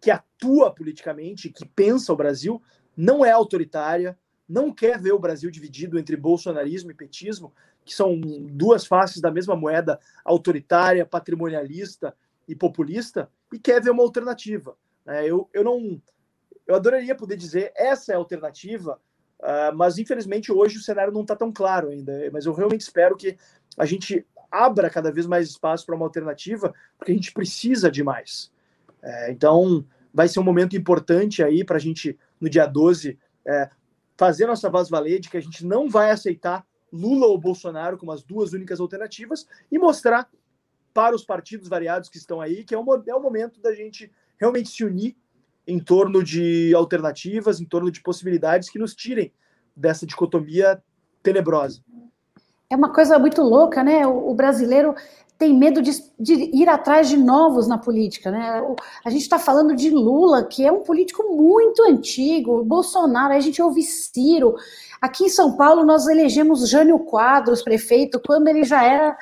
[0.00, 2.62] que atua politicamente, que pensa o Brasil,
[2.96, 4.18] não é autoritária,
[4.48, 7.52] não quer ver o Brasil dividido entre bolsonarismo e petismo,
[7.84, 14.02] que são duas faces da mesma moeda autoritária, patrimonialista e populista, e quer ver uma
[14.02, 14.76] alternativa.
[15.06, 16.00] É, eu, eu não.
[16.66, 19.00] Eu adoraria poder dizer essa é a alternativa,
[19.40, 22.12] Uh, mas infelizmente hoje o cenário não está tão claro ainda.
[22.32, 23.36] Mas eu realmente espero que
[23.76, 28.02] a gente abra cada vez mais espaço para uma alternativa, porque a gente precisa de
[28.02, 28.50] mais.
[29.02, 33.70] É, então, vai ser um momento importante aí para a gente, no dia 12, é,
[34.16, 38.12] fazer nossa voz valer de que a gente não vai aceitar Lula ou Bolsonaro como
[38.12, 40.28] as duas únicas alternativas e mostrar
[40.94, 44.10] para os partidos variados que estão aí que é, um, é o momento da gente
[44.38, 45.16] realmente se unir
[45.66, 49.32] em torno de alternativas, em torno de possibilidades que nos tirem
[49.74, 50.82] dessa dicotomia
[51.22, 51.80] tenebrosa.
[52.70, 54.06] É uma coisa muito louca, né?
[54.06, 54.94] O, o brasileiro
[55.38, 58.60] tem medo de, de, ir atrás de novos na política, né?
[58.62, 58.74] O,
[59.04, 63.42] a gente está falando de Lula, que é um político muito antigo, Bolsonaro, aí a
[63.42, 64.56] gente ouve Ciro.
[65.00, 69.16] Aqui em São Paulo, nós elegemos Jânio Quadros, prefeito, quando ele já era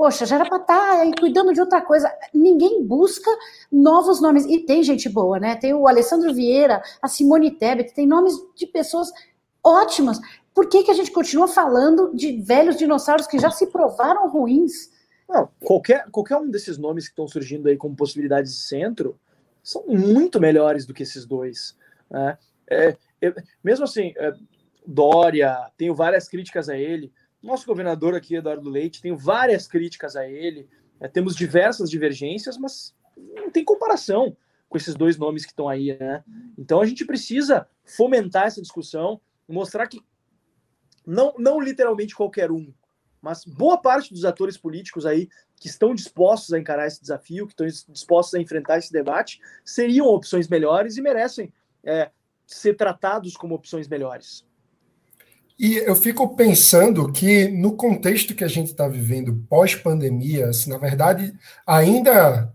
[0.00, 2.10] Poxa, já era para estar tá aí cuidando de outra coisa.
[2.32, 3.30] Ninguém busca
[3.70, 4.46] novos nomes.
[4.46, 5.56] E tem gente boa, né?
[5.56, 9.12] Tem o Alessandro Vieira, a Simone Tebet, tem nomes de pessoas
[9.62, 10.18] ótimas.
[10.54, 14.90] Por que, que a gente continua falando de velhos dinossauros que já se provaram ruins?
[15.28, 19.20] Não, qualquer, qualquer um desses nomes que estão surgindo aí como possibilidades de centro
[19.62, 21.76] são muito melhores do que esses dois.
[22.10, 22.38] Né?
[22.70, 24.32] É, é, mesmo assim, é,
[24.86, 30.26] Dória, tenho várias críticas a ele, nosso governador aqui, Eduardo Leite, tenho várias críticas a
[30.26, 30.68] ele,
[31.00, 34.36] é, temos diversas divergências, mas não tem comparação
[34.68, 36.22] com esses dois nomes que estão aí, né?
[36.56, 40.00] Então a gente precisa fomentar essa discussão, mostrar que
[41.04, 42.72] não, não literalmente qualquer um,
[43.20, 47.52] mas boa parte dos atores políticos aí que estão dispostos a encarar esse desafio, que
[47.52, 51.52] estão dispostos a enfrentar esse debate, seriam opções melhores e merecem
[51.84, 52.10] é,
[52.46, 54.46] ser tratados como opções melhores.
[55.60, 60.78] E eu fico pensando que no contexto que a gente está vivendo pós-pandemia, assim, na
[60.78, 61.34] verdade,
[61.66, 62.50] ainda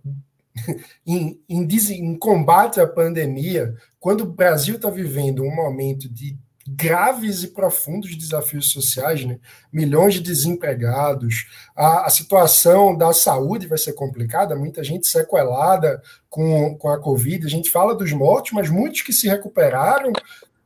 [1.05, 6.35] em, em, em, combate à pandemia, quando o Brasil está vivendo um momento de
[6.67, 9.37] graves e profundos desafios sociais, né?
[9.71, 16.75] milhões de desempregados, a, a, situação da saúde vai ser complicada, muita gente sequelada com,
[16.75, 20.11] com a Covid, a gente fala dos mortos, mas muitos que se recuperaram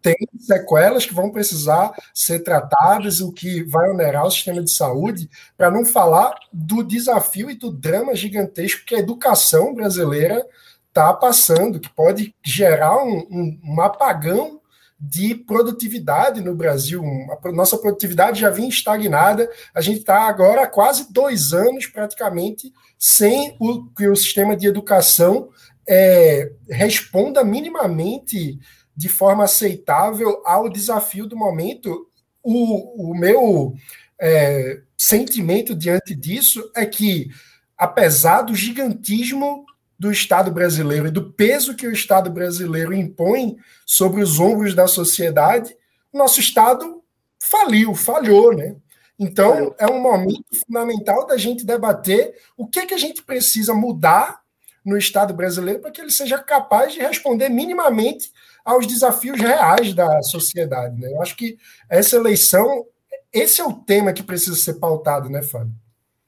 [0.01, 5.29] tem sequelas que vão precisar ser tratadas, o que vai onerar o sistema de saúde,
[5.57, 10.45] para não falar do desafio e do drama gigantesco que a educação brasileira
[10.87, 14.59] está passando, que pode gerar um, um, um, apagão
[14.99, 17.01] de produtividade no Brasil.
[17.43, 22.73] A nossa produtividade já vinha estagnada, a gente está agora há quase dois anos praticamente
[22.97, 25.49] sem o, que o sistema de educação
[25.87, 28.59] é, responda minimamente
[28.99, 32.09] de forma aceitável ao desafio do momento.
[32.43, 33.73] O, o meu
[34.19, 37.29] é, sentimento diante disso é que,
[37.77, 39.65] apesar do gigantismo
[39.97, 44.85] do Estado brasileiro e do peso que o Estado brasileiro impõe sobre os ombros da
[44.85, 45.73] sociedade,
[46.13, 47.01] nosso Estado
[47.41, 48.75] faliu, falhou, né?
[49.17, 53.73] Então, é um momento fundamental da gente debater o que, é que a gente precisa
[53.73, 54.41] mudar
[54.83, 58.29] no Estado brasileiro para que ele seja capaz de responder minimamente
[58.63, 60.99] aos desafios reais da sociedade.
[60.99, 61.11] Né?
[61.11, 61.57] Eu acho que
[61.89, 62.85] essa eleição,
[63.31, 65.73] esse é o tema que precisa ser pautado, né, Fábio?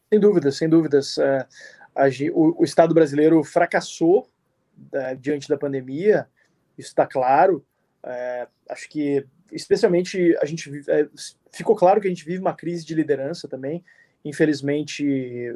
[0.10, 1.18] Sem dúvidas, sem dúvidas.
[1.18, 1.48] É,
[2.34, 4.28] o, Estado brasileiro fracassou
[4.94, 6.28] é, diante da pandemia,
[6.78, 7.66] isso está claro.
[8.04, 10.70] É, acho que, especialmente, a gente
[11.52, 13.84] ficou claro que a gente vive uma crise de liderança também.
[14.24, 15.50] Infelizmente,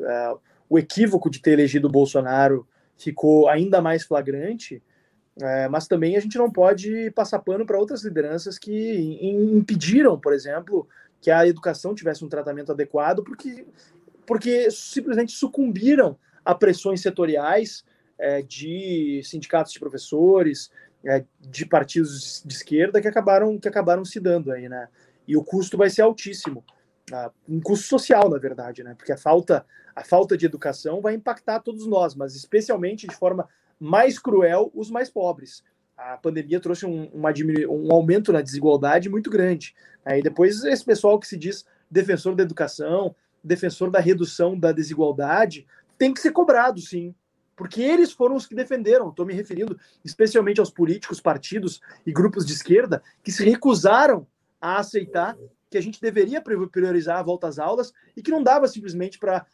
[0.69, 4.81] o equívoco de ter elegido o Bolsonaro ficou ainda mais flagrante.
[5.41, 10.33] É, mas também a gente não pode passar pano para outras lideranças que impediram, por
[10.33, 10.87] exemplo,
[11.19, 13.65] que a educação tivesse um tratamento adequado, porque,
[14.25, 17.83] porque simplesmente sucumbiram a pressões setoriais
[18.17, 20.71] é, de sindicatos de professores,
[21.03, 24.87] é, de partidos de esquerda que acabaram, que acabaram se dando aí, né?
[25.27, 26.63] E o custo vai ser altíssimo.
[27.47, 28.95] Um custo social, na verdade, né?
[28.95, 33.47] Porque a falta, a falta de educação vai impactar todos nós, mas especialmente de forma
[33.79, 35.63] mais cruel os mais pobres.
[35.97, 39.73] A pandemia trouxe um, um aumento na desigualdade muito grande.
[40.03, 45.65] Aí depois esse pessoal que se diz defensor da educação, defensor da redução da desigualdade,
[45.97, 47.15] tem que ser cobrado, sim.
[47.55, 49.09] Porque eles foram os que defenderam.
[49.09, 54.27] Estou me referindo especialmente aos políticos, partidos e grupos de esquerda que se recusaram
[54.59, 55.37] a aceitar
[55.69, 59.45] que a gente deveria priorizar a volta às aulas e que não dava simplesmente para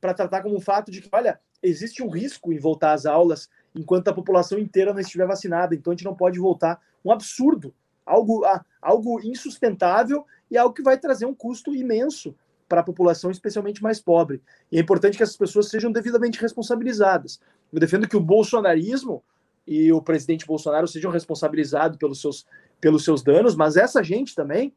[0.00, 4.08] tratar como um fato de que, olha, existe um risco em voltar às aulas enquanto
[4.08, 5.74] a população inteira não estiver vacinada.
[5.74, 6.80] Então a gente não pode voltar.
[7.04, 8.42] Um absurdo, algo,
[8.80, 12.34] algo insustentável e algo que vai trazer um custo imenso
[12.68, 14.42] para a população, especialmente mais pobre.
[14.70, 17.40] E é importante que essas pessoas sejam devidamente responsabilizadas.
[17.72, 19.22] Eu defendo que o bolsonarismo
[19.66, 22.46] e o presidente Bolsonaro sejam responsabilizados pelos seus,
[22.80, 24.74] pelos seus danos, mas essa gente também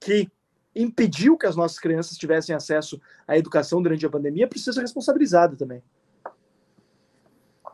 [0.00, 0.28] que
[0.74, 5.56] impediu que as nossas crianças tivessem acesso à educação durante a pandemia precisa ser responsabilizada
[5.56, 5.82] também.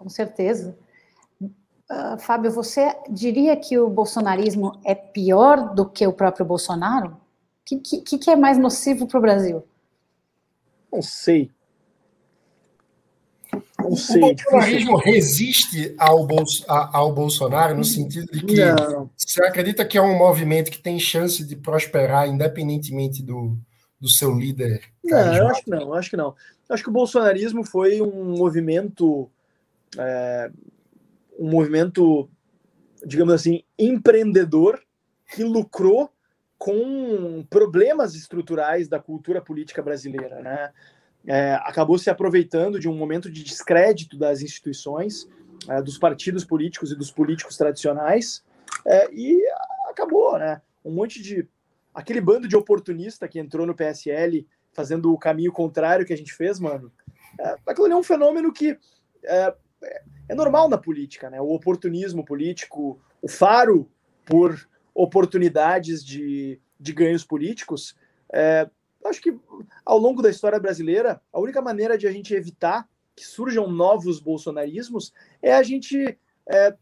[0.05, 0.77] Com certeza.
[1.40, 7.12] Uh, Fábio, você diria que o bolsonarismo é pior do que o próprio Bolsonaro?
[7.12, 7.17] O
[7.64, 9.64] que, que, que é mais nocivo para o Brasil?
[10.93, 11.51] Não sei.
[13.79, 14.23] Não sei.
[14.23, 19.09] O bolsonarismo resiste ao, Bolso, ao Bolsonaro no sentido de que não.
[19.17, 23.57] você acredita que é um movimento que tem chance de prosperar independentemente do,
[23.99, 24.83] do seu líder?
[25.03, 26.35] Não, eu acho que não, eu acho que não.
[26.69, 29.31] Eu acho que o bolsonarismo foi um movimento
[29.99, 30.51] é,
[31.39, 32.29] um movimento,
[33.05, 34.81] digamos assim, empreendedor
[35.27, 36.11] que lucrou
[36.57, 40.73] com problemas estruturais da cultura política brasileira, né?
[41.27, 45.29] É, acabou se aproveitando de um momento de descrédito das instituições,
[45.69, 48.45] é, dos partidos políticos e dos políticos tradicionais,
[48.87, 49.43] é, e
[49.89, 50.61] acabou, né?
[50.85, 51.49] Um monte de.
[51.95, 56.35] aquele bando de oportunista que entrou no PSL fazendo o caminho contrário que a gente
[56.35, 56.93] fez, mano.
[57.41, 58.79] É, aquilo ali é um fenômeno que
[59.85, 61.40] é, é normal na política, né?
[61.40, 63.88] O oportunismo político, o faro
[64.25, 67.97] por oportunidades de, de ganhos políticos.
[68.33, 68.68] É,
[69.05, 69.38] acho que
[69.85, 74.18] ao longo da história brasileira, a única maneira de a gente evitar que surjam novos
[74.18, 76.18] bolsonarismos é a gente
[76.49, 76.75] é,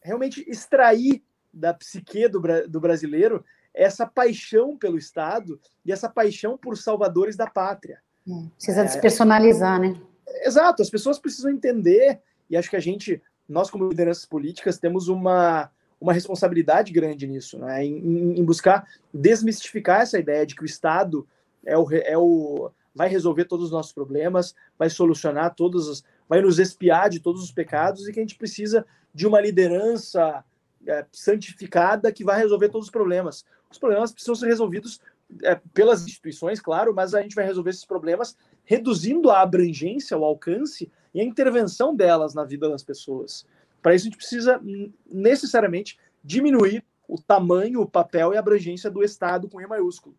[0.00, 6.76] realmente extrair da psique do, do brasileiro essa paixão pelo Estado e essa paixão por
[6.76, 8.00] salvadores da pátria.
[8.28, 10.00] É, precisa é, despersonalizar, né?
[10.44, 15.08] Exato, as pessoas precisam entender e acho que a gente, nós como lideranças políticas, temos
[15.08, 17.84] uma, uma responsabilidade grande nisso, né?
[17.84, 21.26] em, em buscar desmistificar essa ideia de que o Estado
[21.64, 26.40] é o, é o vai resolver todos os nossos problemas, vai solucionar todos os, vai
[26.40, 30.44] nos espiar de todos os pecados e que a gente precisa de uma liderança
[30.86, 33.44] é, santificada que vai resolver todos os problemas.
[33.70, 35.00] Os problemas precisam ser resolvidos
[35.42, 38.36] é, pelas instituições, claro, mas a gente vai resolver esses problemas
[38.70, 43.44] reduzindo a abrangência, o alcance e a intervenção delas na vida das pessoas.
[43.82, 44.62] Para isso, a gente precisa
[45.10, 50.14] necessariamente diminuir o tamanho, o papel e a abrangência do Estado com E maiúsculo,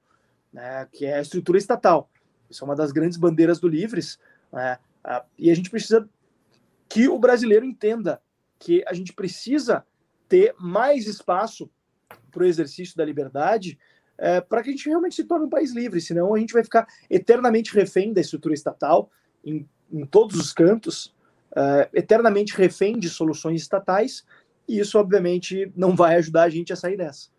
[0.52, 2.10] né, que é a estrutura estatal.
[2.50, 4.20] Isso é uma das grandes bandeiras do Livres.
[4.52, 4.78] Né,
[5.38, 6.10] e a gente precisa
[6.90, 8.22] que o brasileiro entenda
[8.60, 9.86] que a gente precisa
[10.28, 11.72] ter mais espaço
[12.30, 13.80] para o exercício da liberdade
[14.22, 16.64] é, para que a gente realmente se torne um país livre, senão a gente vai
[16.64, 19.10] ficar eternamente refém da estrutura estatal
[19.44, 21.14] em, em todos os cantos,
[21.56, 24.24] é, eternamente refém de soluções estatais,
[24.68, 27.30] e isso, obviamente, não vai ajudar a gente a sair dessa.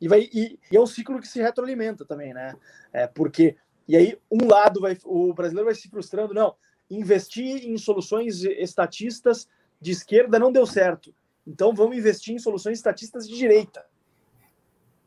[0.00, 2.54] E, vai, e, e é um ciclo que se retroalimenta também, né?
[2.92, 3.56] É, porque,
[3.88, 6.54] e aí, um lado, vai, o brasileiro vai se frustrando, não,
[6.88, 9.48] investir em soluções estatistas
[9.80, 11.12] de esquerda não deu certo,
[11.44, 13.84] então vamos investir em soluções estatistas de direita.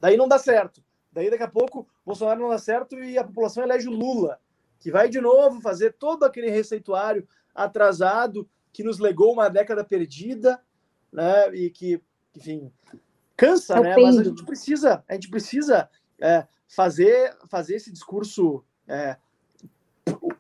[0.02, 0.84] Daí não dá certo.
[1.13, 4.39] Daí daqui a pouco Bolsonaro não dá certo e a população elege o Lula,
[4.80, 10.60] que vai de novo fazer todo aquele receituário atrasado que nos legou uma década perdida,
[11.12, 11.56] né?
[11.56, 12.02] E que,
[12.36, 12.71] enfim,
[13.38, 13.95] cansa, é né?
[13.95, 15.88] Mas a gente precisa, a gente precisa
[16.19, 19.15] é, fazer fazer esse discurso, é,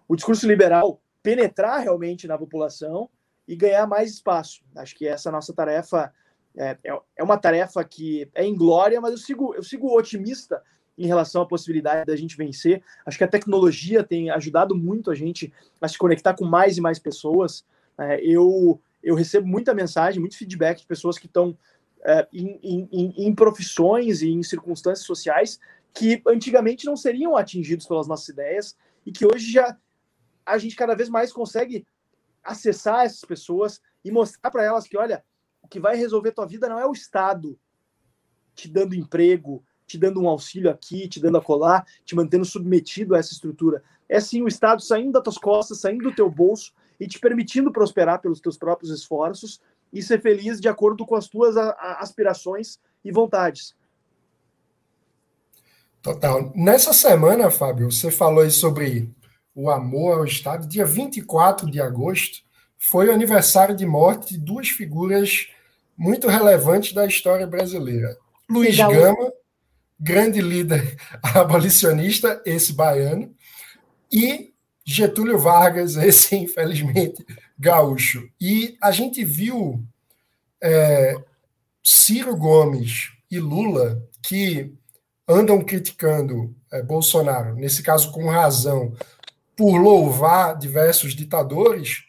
[0.07, 3.09] o discurso liberal penetrar realmente na população
[3.47, 4.63] e ganhar mais espaço.
[4.75, 6.11] Acho que essa é a nossa tarefa
[6.57, 10.61] é, é, é uma tarefa que é inglória, mas eu sigo, eu sigo otimista
[10.97, 12.83] em relação à possibilidade da gente vencer.
[13.05, 16.81] Acho que a tecnologia tem ajudado muito a gente a se conectar com mais e
[16.81, 17.65] mais pessoas.
[17.97, 21.57] É, eu, eu recebo muita mensagem, muito feedback de pessoas que estão
[22.05, 25.59] é, em, em, em, profissões e em circunstâncias sociais
[25.93, 29.77] que antigamente não seriam atingidos pelas nossas ideias e que hoje já
[30.45, 31.85] a gente cada vez mais consegue
[32.43, 35.23] acessar essas pessoas e mostrar para elas que, olha,
[35.73, 37.57] que vai resolver tua vida não é o Estado
[38.53, 43.15] te dando emprego, te dando um auxílio aqui, te dando a colar, te mantendo submetido
[43.15, 43.81] a essa estrutura.
[44.07, 47.71] É sim o Estado saindo das tuas costas, saindo do teu bolso e te permitindo
[47.71, 49.59] prosperar pelos teus próprios esforços
[49.91, 53.75] e ser feliz de acordo com as tuas aspirações e vontades.
[56.03, 56.51] Total.
[56.53, 59.09] Nessa semana, Fábio, você falou sobre
[59.55, 60.67] o amor ao Estado.
[60.67, 62.43] Dia 24 de agosto
[62.77, 65.47] foi o aniversário de morte de duas figuras
[65.97, 68.17] muito relevantes da história brasileira.
[68.49, 69.31] Luiz Gama,
[69.99, 73.33] grande líder abolicionista, esse baiano,
[74.11, 74.53] e
[74.85, 77.25] Getúlio Vargas, esse infelizmente
[77.57, 78.27] gaúcho.
[78.39, 79.83] E a gente viu
[80.61, 81.15] é,
[81.83, 84.73] Ciro Gomes e Lula que
[85.27, 88.93] andam criticando é, Bolsonaro, nesse caso com razão,
[89.55, 92.03] por louvar diversos ditadores,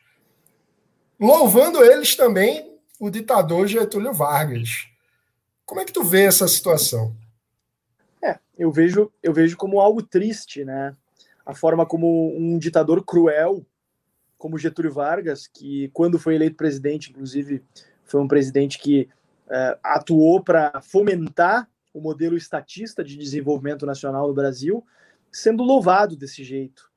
[1.20, 2.73] louvando eles também
[3.04, 4.88] o ditador Getúlio Vargas.
[5.66, 7.14] Como é que tu vê essa situação?
[8.22, 10.96] É, eu vejo eu vejo como algo triste, né?
[11.44, 13.64] A forma como um ditador cruel,
[14.38, 17.62] como Getúlio Vargas, que quando foi eleito presidente, inclusive,
[18.04, 19.08] foi um presidente que
[19.48, 24.82] uh, atuou para fomentar o modelo estatista de desenvolvimento nacional no Brasil,
[25.30, 26.90] sendo louvado desse jeito.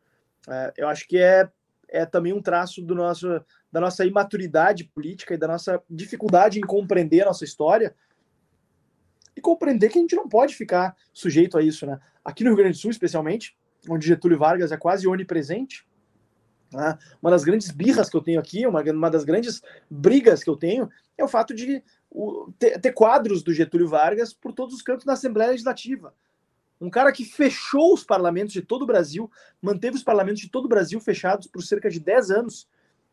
[0.48, 1.50] Uh, eu acho que é,
[1.90, 3.28] é também um traço do nosso,
[3.72, 7.96] da nossa imaturidade política e da nossa dificuldade em compreender a nossa história
[9.36, 12.00] e compreender que a gente não pode ficar sujeito a isso, né?
[12.24, 13.56] Aqui no Rio Grande do Sul, especialmente,
[13.88, 15.88] onde Getúlio Vargas é quase onipresente,
[16.74, 16.98] né?
[17.22, 20.58] uma das grandes birras que eu tenho aqui, uma, uma das grandes brigas que eu
[20.58, 24.82] tenho, é o fato de o, ter, ter quadros do Getúlio Vargas por todos os
[24.82, 26.14] cantos da Assembleia Legislativa.
[26.80, 30.66] Um cara que fechou os parlamentos de todo o Brasil, manteve os parlamentos de todo
[30.66, 32.68] o Brasil fechados por cerca de 10 anos,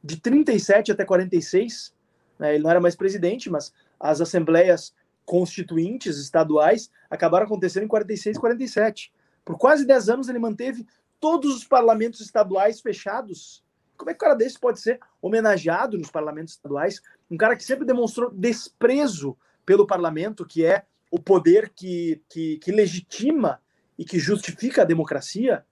[0.04, 1.94] de 37 até 46.
[2.38, 2.54] Né?
[2.54, 4.94] Ele não era mais presidente, mas as assembleias
[5.24, 9.12] constituintes estaduais acabaram acontecendo em 46 e 47.
[9.42, 10.86] Por quase 10 anos ele manteve
[11.18, 13.64] todos os parlamentos estaduais fechados.
[13.96, 17.00] Como é que um cara desse pode ser homenageado nos parlamentos estaduais?
[17.30, 22.72] Um cara que sempre demonstrou desprezo pelo parlamento, que é o poder que, que, que
[22.72, 23.60] legitima
[23.98, 25.64] e que justifica a democracia,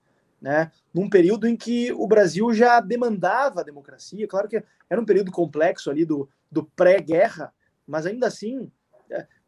[0.43, 0.72] né?
[0.93, 4.26] num período em que o Brasil já demandava a democracia.
[4.26, 7.55] Claro que era um período complexo ali do, do pré-guerra,
[7.86, 8.70] mas ainda assim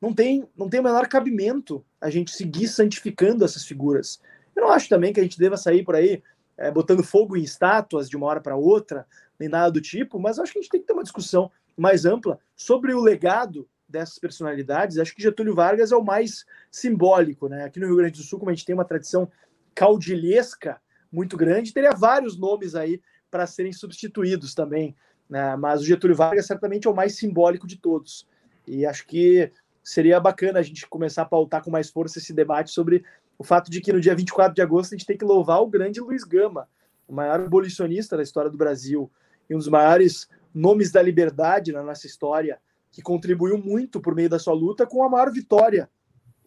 [0.00, 4.20] não tem, não tem o menor cabimento a gente seguir santificando essas figuras.
[4.54, 6.22] Eu não acho também que a gente deva sair por aí
[6.56, 9.06] é, botando fogo em estátuas de uma hora para outra,
[9.38, 12.04] nem nada do tipo, mas acho que a gente tem que ter uma discussão mais
[12.04, 14.98] ampla sobre o legado dessas personalidades.
[14.98, 17.64] Acho que Getúlio Vargas é o mais simbólico, né?
[17.64, 19.30] Aqui no Rio Grande do Sul, como a gente tem uma tradição
[19.74, 20.80] caudilhesca
[21.14, 23.00] muito grande, teria vários nomes aí
[23.30, 24.94] para serem substituídos também,
[25.28, 25.56] né?
[25.56, 28.26] Mas o Getúlio Vargas certamente é o mais simbólico de todos.
[28.66, 29.50] E acho que
[29.82, 33.04] seria bacana a gente começar a pautar com mais força esse debate sobre
[33.38, 35.66] o fato de que no dia 24 de agosto a gente tem que louvar o
[35.66, 36.68] grande Luiz Gama,
[37.06, 39.10] o maior abolicionista da história do Brasil
[39.48, 42.58] e um dos maiores nomes da liberdade na nossa história,
[42.90, 45.90] que contribuiu muito por meio da sua luta com a maior vitória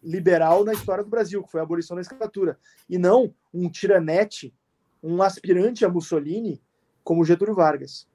[0.02, 4.54] liberal na história do Brasil, que foi a abolição da escravatura, e não um tiranete,
[5.02, 6.62] um aspirante a Mussolini
[7.02, 8.06] como Getúlio Vargas.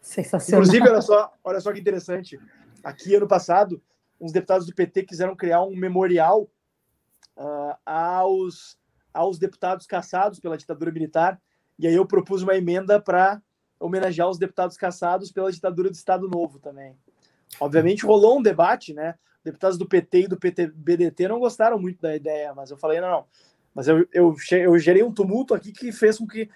[0.00, 0.62] Sensacional.
[0.62, 2.38] Inclusive, olha só, olha só que interessante.
[2.82, 3.82] Aqui, ano passado,
[4.20, 6.50] uns deputados do PT quiseram criar um memorial
[7.36, 8.78] uh, aos,
[9.12, 11.40] aos deputados caçados pela ditadura militar.
[11.78, 13.40] E aí eu propus uma emenda para
[13.78, 16.96] homenagear os deputados caçados pela ditadura do Estado Novo também.
[17.58, 19.14] Obviamente rolou um debate, né?
[19.44, 23.00] Deputados do PT e do PT, BDT não gostaram muito da ideia, mas eu falei,
[23.00, 23.24] não, não.
[23.74, 26.50] Mas eu, eu, eu gerei um tumulto aqui que fez com que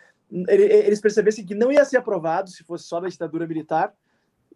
[0.49, 3.95] eles percebessem que não ia ser aprovado se fosse só da ditadura militar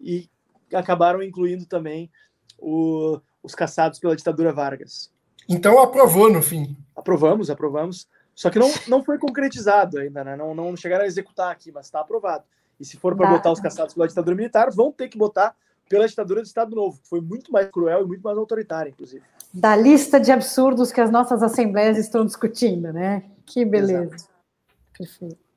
[0.01, 0.29] e
[0.75, 2.11] acabaram incluindo também
[2.59, 5.13] o, os caçados pela ditadura Vargas.
[5.49, 6.77] Então aprovou no fim.
[6.95, 8.09] Aprovamos, aprovamos.
[8.35, 10.37] Só que não, não foi concretizado ainda, né?
[10.37, 12.45] Não, não chegaram a executar aqui, mas está aprovado.
[12.79, 15.57] E se for para botar os caçados pela ditadura militar, vão ter que botar
[15.89, 19.23] pela ditadura do Estado Novo, que foi muito mais cruel e muito mais autoritária, inclusive.
[19.53, 23.25] Da lista de absurdos que as nossas assembleias estão discutindo, né?
[23.47, 24.15] Que beleza.
[24.15, 24.31] Exato.
[24.97, 25.49] Perfeito.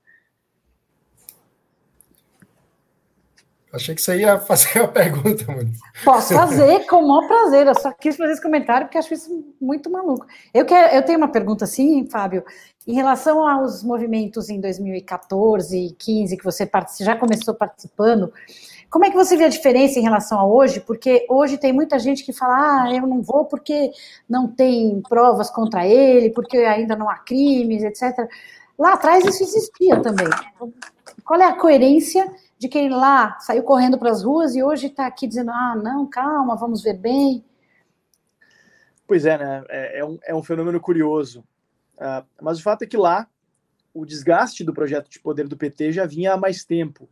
[3.73, 5.71] Achei que você ia fazer a pergunta, mano.
[6.03, 7.67] Posso fazer com o maior prazer.
[7.67, 10.25] Eu só quis fazer esse comentário porque acho isso muito maluco.
[10.53, 12.43] Eu, quero, eu tenho uma pergunta assim, Fábio.
[12.85, 16.69] Em relação aos movimentos em 2014 e 15 que você
[16.99, 18.33] já começou participando,
[18.91, 20.81] como é que você vê a diferença em relação a hoje?
[20.81, 23.89] Porque hoje tem muita gente que fala: ah, eu não vou porque
[24.27, 28.29] não tem provas contra ele, porque ainda não há crimes, etc.
[28.77, 30.27] Lá atrás isso existia também.
[31.23, 32.29] Qual é a coerência
[32.59, 36.05] de quem lá saiu correndo para as ruas e hoje está aqui dizendo: ah, não,
[36.05, 37.45] calma, vamos ver bem.
[39.07, 39.63] Pois é, né?
[39.69, 41.45] É, é um, é um fenômeno curioso.
[41.95, 43.25] Uh, mas o fato é que lá
[43.93, 47.07] o desgaste do projeto de poder do PT já vinha há mais tempo,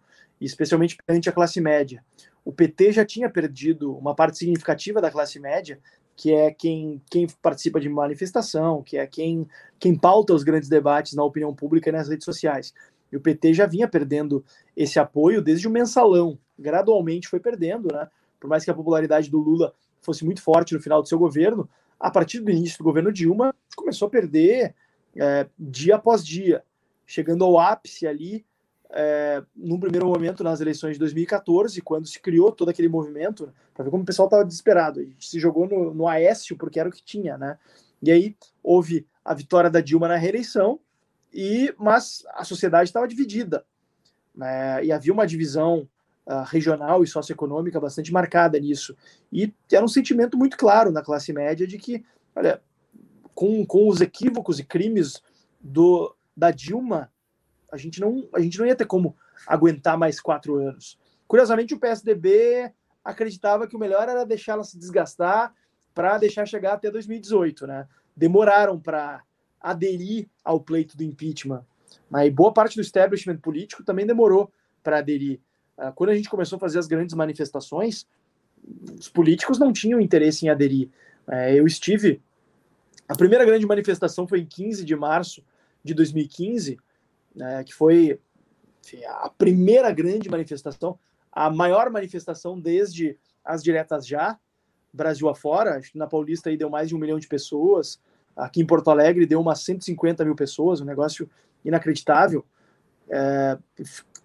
[0.46, 2.04] especialmente perante a classe média.
[2.44, 5.80] O PT já tinha perdido uma parte significativa da classe média,
[6.16, 9.48] que é quem, quem participa de manifestação, que é quem,
[9.80, 12.74] quem pauta os grandes debates na opinião pública e nas redes sociais.
[13.12, 14.44] E o PT já vinha perdendo
[14.76, 16.38] esse apoio desde o mensalão.
[16.58, 18.08] Gradualmente foi perdendo, né?
[18.40, 21.70] Por mais que a popularidade do Lula fosse muito forte no final do seu governo,
[22.00, 24.74] a partir do início do governo Dilma, começou a perder
[25.16, 26.64] é, dia após dia,
[27.06, 28.46] chegando ao ápice ali,
[28.92, 33.54] é, num primeiro momento nas eleições de 2014, quando se criou todo aquele movimento, né?
[33.74, 35.04] para ver como o pessoal estava desesperado.
[35.04, 37.58] Gente se jogou no, no Aécio porque era o que tinha, né?
[38.02, 40.80] E aí houve a vitória da Dilma na reeleição,
[41.34, 43.64] e mas a sociedade estava dividida
[44.34, 45.88] né, e havia uma divisão
[46.26, 48.96] uh, regional e socioeconômica bastante marcada nisso
[49.32, 52.04] e era um sentimento muito claro na classe média de que
[52.36, 52.62] olha
[53.36, 55.22] com, com os equívocos e crimes
[55.62, 57.12] do, da Dilma,
[57.72, 59.16] a gente, não, a gente não ia ter como
[59.46, 60.98] aguentar mais quatro anos.
[61.28, 62.72] Curiosamente, o PSDB
[63.04, 65.54] acreditava que o melhor era deixar ela se desgastar
[65.94, 67.88] para deixar chegar até 2018, né?
[68.16, 69.24] Demoraram para
[69.60, 71.66] aderir ao pleito do impeachment.
[72.10, 74.52] Mas boa parte do establishment político também demorou
[74.84, 75.40] para aderir.
[75.78, 78.08] Ah, quando a gente começou a fazer as grandes manifestações,
[79.00, 80.90] os políticos não tinham interesse em aderir.
[81.28, 82.22] É, eu estive.
[83.08, 85.44] A primeira grande manifestação foi em 15 de março
[85.84, 86.78] de 2015,
[87.40, 88.20] né, que foi
[88.84, 91.00] enfim, a primeira grande manifestação,
[91.32, 94.38] a maior manifestação desde as diretas já,
[94.92, 95.78] Brasil afora.
[95.78, 98.00] Acho que na Paulista aí deu mais de um milhão de pessoas.
[98.36, 101.30] Aqui em Porto Alegre deu umas 150 mil pessoas, um negócio
[101.64, 102.46] inacreditável.
[103.10, 103.58] É,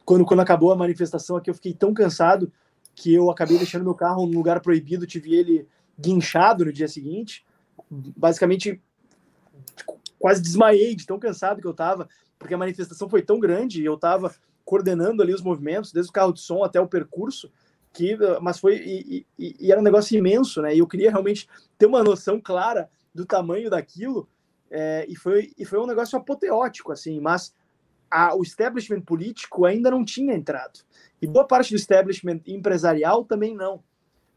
[0.04, 2.52] quando, quando acabou a manifestação aqui, eu fiquei tão cansado
[2.94, 7.44] que eu acabei deixando meu carro num lugar proibido, tive ele guinchado no dia seguinte.
[7.90, 8.80] Basicamente,
[10.18, 12.08] quase desmaiei de tão cansado que eu estava,
[12.44, 14.30] porque a manifestação foi tão grande e eu estava
[14.66, 17.50] coordenando ali os movimentos, desde o carro de som até o percurso,
[17.90, 20.74] que, mas foi e, e, e era um negócio imenso, né?
[20.74, 24.28] E eu queria realmente ter uma noção clara do tamanho daquilo,
[24.70, 27.54] é, e, foi, e foi um negócio apoteótico, assim, mas
[28.10, 30.80] a, o establishment político ainda não tinha entrado.
[31.22, 33.82] E boa parte do establishment empresarial também não.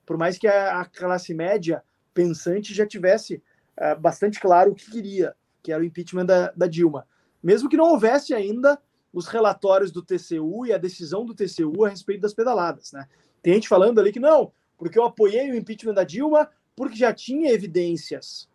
[0.05, 1.83] Por mais que a, a classe média
[2.13, 3.43] pensante já tivesse
[3.75, 7.05] é, bastante claro o que queria, que era o impeachment da, da Dilma.
[7.41, 8.79] Mesmo que não houvesse ainda
[9.13, 13.07] os relatórios do TCU e a decisão do TCU a respeito das pedaladas, né?
[13.41, 17.13] Tem gente falando ali que não, porque eu apoiei o impeachment da Dilma porque já
[17.13, 18.49] tinha evidências.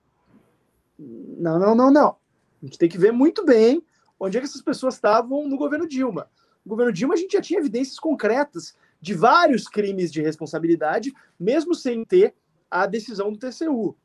[0.98, 2.16] Não, não, não, não.
[2.62, 3.82] A gente tem que ver muito bem
[4.18, 6.30] onde é que essas pessoas estavam no governo Dilma.
[6.64, 11.74] No governo Dilma, a gente já tinha evidências concretas de vários crimes de responsabilidade, mesmo
[11.74, 12.36] sem ter
[12.70, 13.96] a decisão do TCU.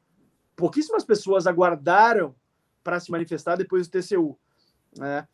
[0.55, 2.33] Pouquíssimas pessoas aguardaram
[2.83, 4.39] para se manifestar depois do TCU.
[4.97, 5.27] Né?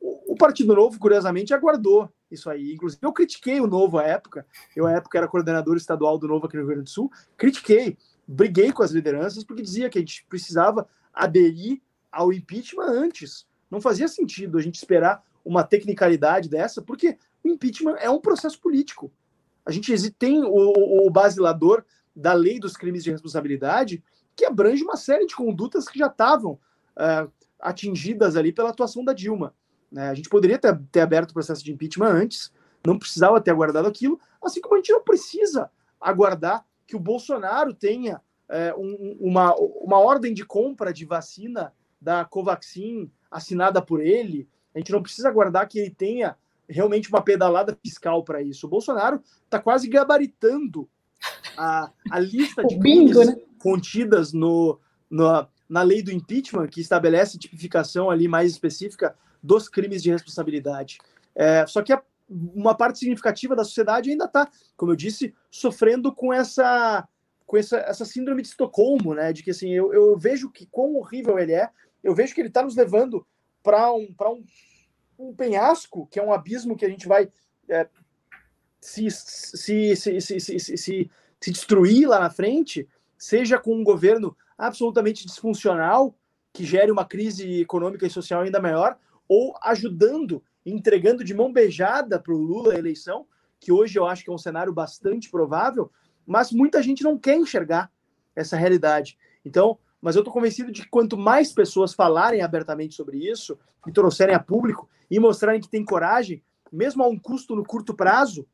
[0.00, 2.74] O Partido Novo, curiosamente, aguardou isso aí.
[2.74, 4.46] Inclusive, eu critiquei o Novo à época.
[4.76, 7.10] Eu, à época, era coordenador estadual do Novo aqui no Rio Grande do Sul.
[7.36, 11.80] Critiquei, briguei com as lideranças, porque dizia que a gente precisava aderir
[12.12, 13.46] ao impeachment antes.
[13.70, 18.60] Não fazia sentido a gente esperar uma tecnicalidade dessa, porque o impeachment é um processo
[18.60, 19.10] político.
[19.64, 24.02] A gente tem o, o basilador da lei dos crimes de responsabilidade,
[24.34, 26.52] que abrange uma série de condutas que já estavam
[26.96, 29.54] uh, atingidas ali pela atuação da Dilma.
[29.90, 30.08] Né?
[30.08, 32.52] A gente poderia ter, ter aberto o processo de impeachment antes,
[32.86, 37.74] não precisava ter aguardado aquilo, assim como a gente não precisa aguardar que o Bolsonaro
[37.74, 44.48] tenha é, um, uma, uma ordem de compra de vacina da Covaxin assinada por ele.
[44.74, 46.36] A gente não precisa aguardar que ele tenha
[46.68, 48.66] realmente uma pedalada fiscal para isso.
[48.66, 50.88] O Bolsonaro está quase gabaritando
[51.56, 53.36] a, a lista de bingo, né?
[53.58, 54.78] contidas no,
[55.10, 60.98] no, na lei do impeachment, que estabelece tipificação ali mais específica dos crimes de responsabilidade.
[61.34, 66.12] É, só que a, uma parte significativa da sociedade ainda está, como eu disse, sofrendo
[66.12, 67.06] com essa
[67.46, 69.32] com essa, essa síndrome de Estocolmo, né?
[69.32, 71.70] De que assim, eu, eu vejo que quão horrível ele é,
[72.04, 73.26] eu vejo que ele está nos levando
[73.62, 74.44] para um, um,
[75.18, 77.30] um penhasco, que é um abismo que a gente vai
[77.70, 77.88] é,
[78.80, 81.10] se, se, se, se, se, se,
[81.40, 86.18] se destruir lá na frente, seja com um governo absolutamente disfuncional,
[86.52, 88.98] que gere uma crise econômica e social ainda maior,
[89.28, 93.26] ou ajudando, entregando de mão beijada para o Lula a eleição,
[93.60, 95.90] que hoje eu acho que é um cenário bastante provável,
[96.26, 97.90] mas muita gente não quer enxergar
[98.34, 99.16] essa realidade.
[99.44, 103.92] Então, mas eu estou convencido de que quanto mais pessoas falarem abertamente sobre isso, e
[103.92, 106.42] trouxerem a público, e mostrarem que tem coragem,
[106.72, 108.46] mesmo a um custo no curto prazo,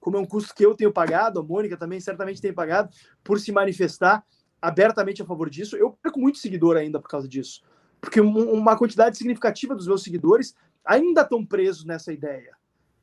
[0.00, 2.90] como é um custo que eu tenho pagado, a Mônica também certamente tem pagado,
[3.22, 4.24] por se manifestar
[4.60, 7.62] abertamente a favor disso, eu perco muito seguidor ainda por causa disso
[8.00, 10.54] porque uma quantidade significativa dos meus seguidores
[10.84, 12.56] ainda estão presos nessa ideia.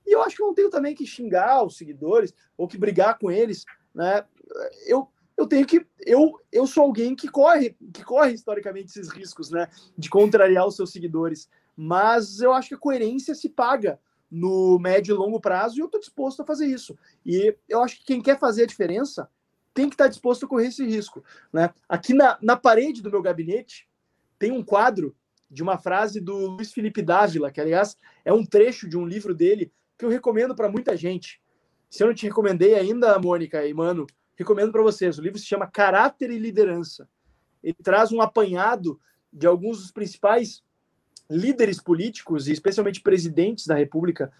[0.06, 3.18] E eu acho que eu não tenho também que xingar os seguidores ou que brigar
[3.18, 4.24] com eles, né?
[4.86, 9.49] Eu, eu tenho que eu, eu sou alguém que corre que corre historicamente esses riscos,
[9.49, 13.99] né, de contrariar os seus seguidores, mas eu acho que a coerência se paga
[14.30, 16.97] no médio e longo prazo e eu estou disposto a fazer isso.
[17.26, 19.30] E eu acho que quem quer fazer a diferença
[19.76, 21.22] tem que estar disposto a correr esse risco,
[21.52, 21.70] né?
[21.88, 23.88] Aqui na, na parede do meu gabinete
[24.40, 25.14] tem um quadro
[25.52, 29.36] de uma frase do Luiz Felipe Dávila, que aliás é um trecho de um livro
[29.36, 31.42] dele que eu recomendo para muita gente.
[31.90, 34.08] Se eu não te recomendei ainda, Mônica e Mano,
[34.38, 35.20] recomendo para vocês.
[35.20, 37.08] O livro se chama Caráter e Liderança.
[37.62, 39.00] Ele traz um apanhado
[39.32, 40.64] de alguns dos principais
[41.30, 44.32] líderes políticos e especialmente presidentes da República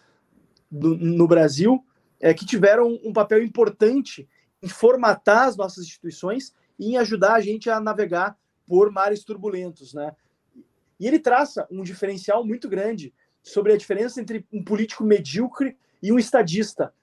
[0.72, 1.86] do, no Brasil
[2.22, 4.28] é, que tiveram um papel importante
[4.62, 8.38] em formatar as nossas instituições e em ajudar a gente a navegar
[8.68, 10.16] por mares turbulentos, né?
[11.00, 16.12] E ele traça um diferencial muito grande sobre a diferença entre um político medíocre e
[16.12, 16.94] um estadista.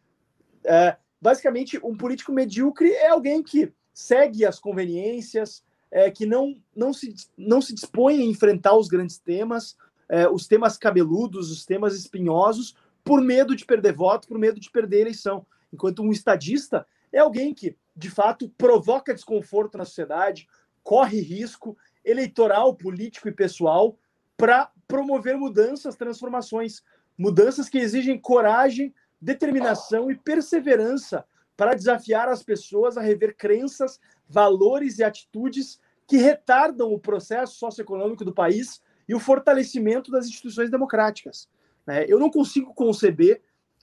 [0.65, 6.93] É, basicamente, um político medíocre é alguém que segue as conveniências, é, que não, não,
[6.93, 9.77] se, não se dispõe a enfrentar os grandes temas,
[10.09, 12.75] é, os temas cabeludos, os temas espinhosos,
[13.05, 15.47] por medo de perder voto, por medo de perder eleição.
[15.73, 20.49] Enquanto um estadista é alguém que, de fato, provoca desconforto na sociedade,
[20.83, 23.97] corre risco eleitoral, político e pessoal
[24.37, 26.83] para promover mudanças, transformações,
[27.17, 31.25] mudanças que exigem coragem, determinação e perseverança
[31.57, 38.25] para desafiar as pessoas a rever crenças, valores e atitudes que retardam o processo socioeconômico
[38.25, 41.49] do país e o fortalecimento das instituições democráticas.
[41.87, 42.05] Né?
[42.09, 43.43] Eu não consigo conceber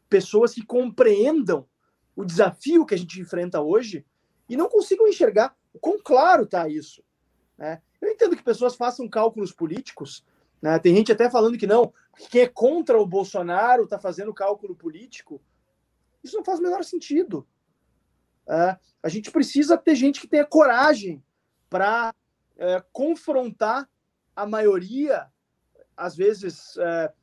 [0.09, 1.65] pessoas que compreendam
[2.19, 4.05] o desafio que a gente enfrenta hoje
[4.49, 7.01] e não consigam enxergar o quão claro está isso.
[7.57, 7.81] Né?
[8.01, 10.25] Eu entendo que pessoas façam cálculos políticos.
[10.61, 10.77] Né?
[10.79, 14.75] Tem gente até falando que não, que quem é contra o Bolsonaro está fazendo cálculo
[14.75, 15.41] político.
[16.21, 17.47] Isso não faz o menor sentido.
[18.49, 21.23] É, a gente precisa ter gente que tenha coragem
[21.69, 22.13] para
[22.57, 23.89] é, confrontar
[24.35, 25.25] a maioria,
[25.95, 26.75] às vezes.
[26.79, 27.13] É,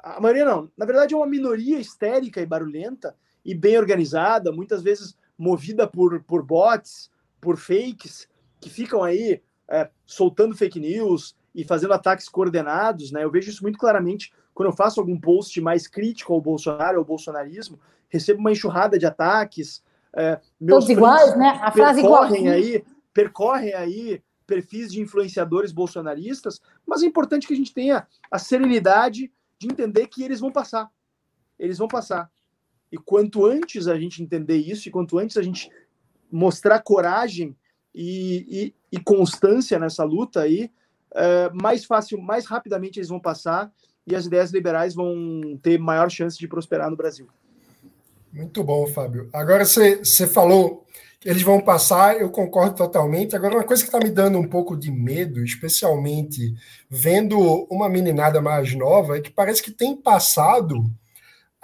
[0.00, 4.82] a maioria não, na verdade é uma minoria histérica e barulhenta e bem organizada, muitas
[4.82, 8.28] vezes movida por, por bots, por fakes,
[8.60, 13.22] que ficam aí é, soltando fake news e fazendo ataques coordenados, né?
[13.24, 17.04] Eu vejo isso muito claramente quando eu faço algum post mais crítico ao Bolsonaro, ao
[17.04, 17.78] bolsonarismo,
[18.08, 19.82] recebo uma enxurrada de ataques.
[20.12, 21.58] É, Todos iguais, né?
[21.60, 22.54] A frase percorrem igual.
[22.54, 28.38] aí, percorrem aí perfis de influenciadores bolsonaristas, mas é importante que a gente tenha a
[28.38, 30.90] serenidade de entender que eles vão passar.
[31.58, 32.30] Eles vão passar.
[32.94, 35.68] E quanto antes a gente entender isso, e quanto antes a gente
[36.30, 37.56] mostrar coragem
[37.92, 40.70] e, e, e constância nessa luta aí,
[41.12, 43.72] é, mais fácil, mais rapidamente eles vão passar
[44.06, 47.26] e as ideias liberais vão ter maior chance de prosperar no Brasil.
[48.32, 49.28] Muito bom, Fábio.
[49.32, 50.86] Agora você, falou
[51.18, 53.34] que eles vão passar, eu concordo totalmente.
[53.34, 56.54] Agora, uma coisa que está me dando um pouco de medo, especialmente
[56.88, 60.88] vendo uma meninada mais nova, é que parece que tem passado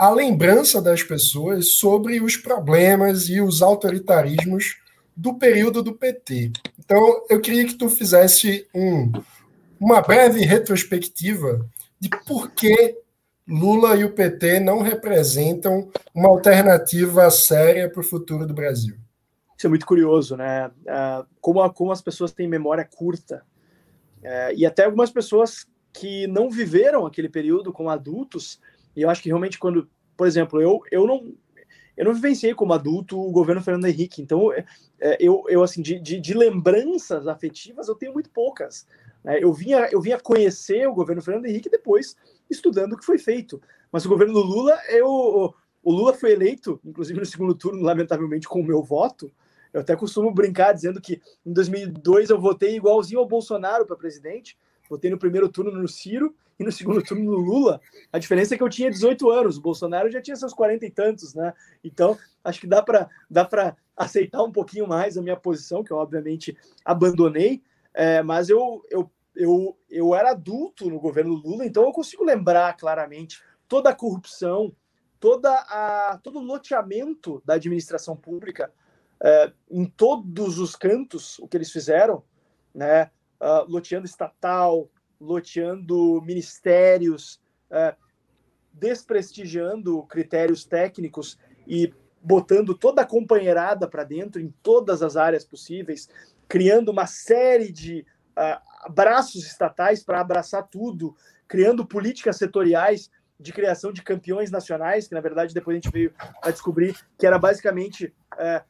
[0.00, 4.78] a lembrança das pessoas sobre os problemas e os autoritarismos
[5.14, 6.52] do período do PT.
[6.78, 9.12] Então, eu queria que tu fizesse um,
[9.78, 11.68] uma breve retrospectiva
[12.00, 12.96] de por que
[13.46, 18.96] Lula e o PT não representam uma alternativa séria para o futuro do Brasil.
[19.54, 20.70] Isso é muito curioso, né?
[20.88, 23.44] Ah, como, como as pessoas têm memória curta.
[24.22, 28.58] É, e até algumas pessoas que não viveram aquele período como adultos,
[28.96, 31.32] e eu acho que realmente quando, por exemplo, eu, eu não
[31.96, 34.64] eu não vivenciei como adulto o governo Fernando Henrique, então é,
[34.98, 38.86] é, eu, eu assim, de, de, de lembranças afetivas eu tenho muito poucas.
[39.22, 39.38] Né?
[39.42, 42.16] Eu, vinha, eu vinha conhecer o governo Fernando Henrique depois
[42.48, 43.60] estudando o que foi feito.
[43.92, 48.48] Mas o governo do Lula, eu, o Lula foi eleito, inclusive no segundo turno, lamentavelmente,
[48.48, 49.30] com o meu voto.
[49.72, 54.58] Eu até costumo brincar dizendo que em 2002 eu votei igualzinho ao Bolsonaro para presidente.
[54.90, 57.80] Votei no primeiro turno no Ciro e no segundo turno no Lula.
[58.12, 60.90] A diferença é que eu tinha 18 anos, o Bolsonaro já tinha seus 40 e
[60.90, 61.54] tantos, né?
[61.84, 63.48] Então, acho que dá para dá
[63.96, 67.62] aceitar um pouquinho mais a minha posição, que eu obviamente abandonei,
[67.94, 72.76] é, mas eu, eu, eu, eu era adulto no governo Lula, então eu consigo lembrar
[72.76, 74.74] claramente toda a corrupção,
[75.20, 78.72] toda a, todo o loteamento da administração pública
[79.22, 82.24] é, em todos os cantos, o que eles fizeram,
[82.74, 83.10] né?
[83.40, 87.96] Uh, loteando estatal, loteando ministérios, uh,
[88.72, 96.08] desprestigiando critérios técnicos e botando toda a companheirada para dentro em todas as áreas possíveis,
[96.46, 98.04] criando uma série de
[98.36, 101.16] uh, braços estatais para abraçar tudo,
[101.48, 106.12] criando políticas setoriais de criação de campeões nacionais, que na verdade depois a gente veio
[106.42, 108.64] a descobrir que era basicamente uh,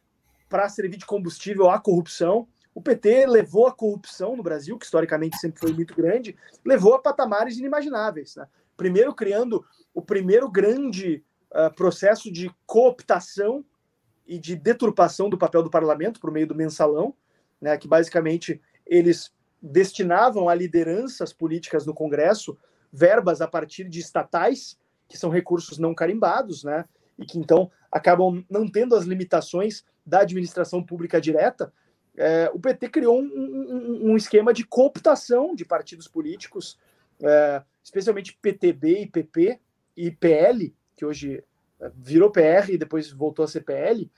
[0.49, 2.47] para servir de combustível à corrupção.
[2.75, 7.01] O PT levou a corrupção no Brasil, que historicamente sempre foi muito grande, levou a
[7.01, 8.37] patamares inimagináveis.
[8.37, 8.47] Né?
[8.77, 13.65] Primeiro, criando o primeiro grande uh, processo de cooptação
[14.27, 17.15] e de deturpação do papel do parlamento por meio do mensalão,
[17.61, 22.57] né, que basicamente eles destinavam a lideranças políticas no Congresso
[22.93, 26.85] verbas a partir de estatais, que são recursos não carimbados, né,
[27.19, 31.73] e que então acabam não tendo as limitações da administração pública direta,
[32.17, 36.79] é, o PT criou um, um, um, esquema de cooptação de partidos políticos,
[37.23, 39.61] é, especialmente PTB e PP
[39.97, 41.43] e PL, que hoje
[41.81, 44.11] é, virou PR e depois voltou a ser PL,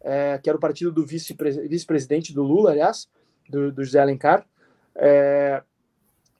[0.00, 3.08] é, que era o partido do vice-presidente do Lula, aliás,
[3.48, 4.46] do, do José Alencar.
[4.94, 5.62] É,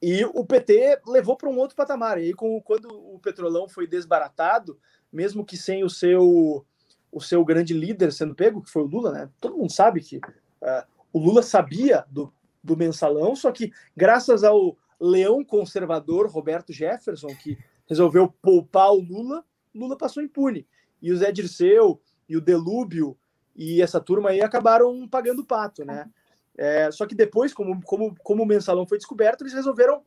[0.01, 2.19] e o PT levou para um outro patamar.
[2.19, 4.79] E aí, com, quando o Petrolão foi desbaratado,
[5.13, 6.65] mesmo que sem o seu
[7.11, 9.31] o seu grande líder sendo pego, que foi o Lula, né?
[9.41, 10.87] Todo mundo sabe que uh,
[11.19, 17.59] o Lula sabia do, do mensalão, só que graças ao leão conservador Roberto Jefferson, que
[17.89, 19.45] resolveu poupar o Lula,
[19.75, 20.67] Lula passou impune.
[21.03, 23.17] E o Zé Dirceu e o Delúbio
[23.57, 26.09] e essa turma aí acabaram pagando o pato, né?
[26.57, 30.05] É, só que depois, como, como, como o mensalão foi descoberto, eles resolveram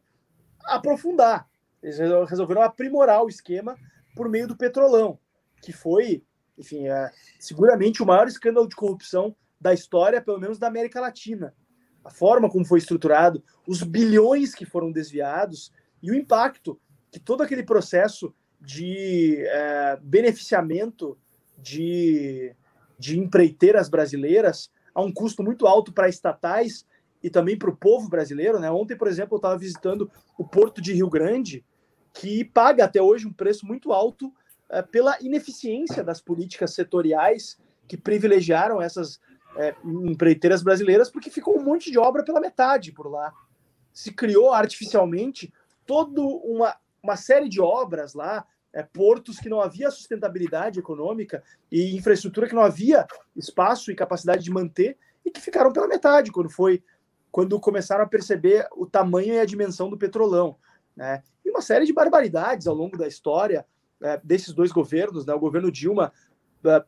[0.64, 1.50] aprofundar,
[1.84, 1.98] eles
[2.30, 3.76] resolveram aprimorar o esquema
[4.16, 5.20] por meio do petrolão,
[5.62, 6.24] que foi,
[6.58, 11.54] enfim, é, seguramente o maior escândalo de corrupção da história, pelo menos da América Latina.
[12.04, 16.80] A forma como foi estruturado, os bilhões que foram desviados e o impacto
[17.12, 21.18] que todo aquele processo de é, beneficiamento
[21.58, 22.56] de,
[22.98, 26.86] de empreiteiras brasileiras a um custo muito alto para estatais
[27.24, 28.60] e também para o povo brasileiro.
[28.60, 28.72] Né?
[28.72, 31.64] Ontem, por exemplo, eu estava visitando o Porto de Rio Grande,
[32.14, 34.34] que paga até hoje um preço muito alto
[34.70, 39.20] é, pela ineficiência das políticas setoriais que privilegiaram essas
[39.56, 43.34] é, empreiteiras brasileiras, porque ficou um monte de obra pela metade por lá.
[43.94, 45.54] Se criou artificialmente
[45.86, 51.96] toda uma, uma série de obras lá, é, portos que não havia sustentabilidade econômica e
[51.96, 56.50] infraestrutura que não havia espaço e capacidade de manter e que ficaram pela metade quando
[56.50, 56.84] foi
[57.32, 60.58] quando começaram a perceber o tamanho e a dimensão do petrolão,
[60.94, 61.24] né?
[61.46, 63.66] E uma série de barbaridades ao longo da história
[64.04, 65.34] é, desses dois governos, né?
[65.34, 66.12] O governo Dilma,
[66.66, 66.84] é,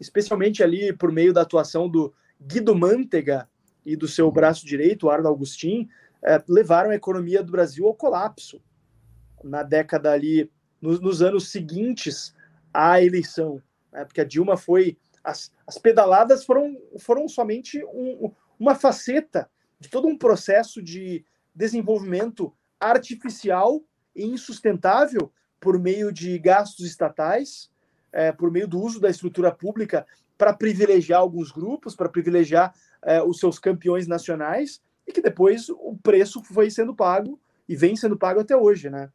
[0.00, 3.48] especialmente ali por meio da atuação do Guido Mantega
[3.84, 5.88] e do seu braço direito, Arno Agustin,
[6.22, 8.62] é, levaram a economia do Brasil ao colapso
[9.42, 10.50] na década ali
[10.80, 12.34] nos, nos anos seguintes
[12.72, 13.62] à eleição,
[13.92, 14.04] né?
[14.04, 19.48] porque a Dilma foi as, as pedaladas foram, foram somente um, uma faceta
[19.78, 23.82] de todo um processo de desenvolvimento artificial
[24.14, 27.70] e insustentável por meio de gastos estatais,
[28.12, 30.06] é, por meio do uso da estrutura pública
[30.36, 35.96] para privilegiar alguns grupos, para privilegiar é, os seus campeões nacionais, e que depois o
[36.02, 39.10] preço foi sendo pago e vem sendo pago até hoje, né?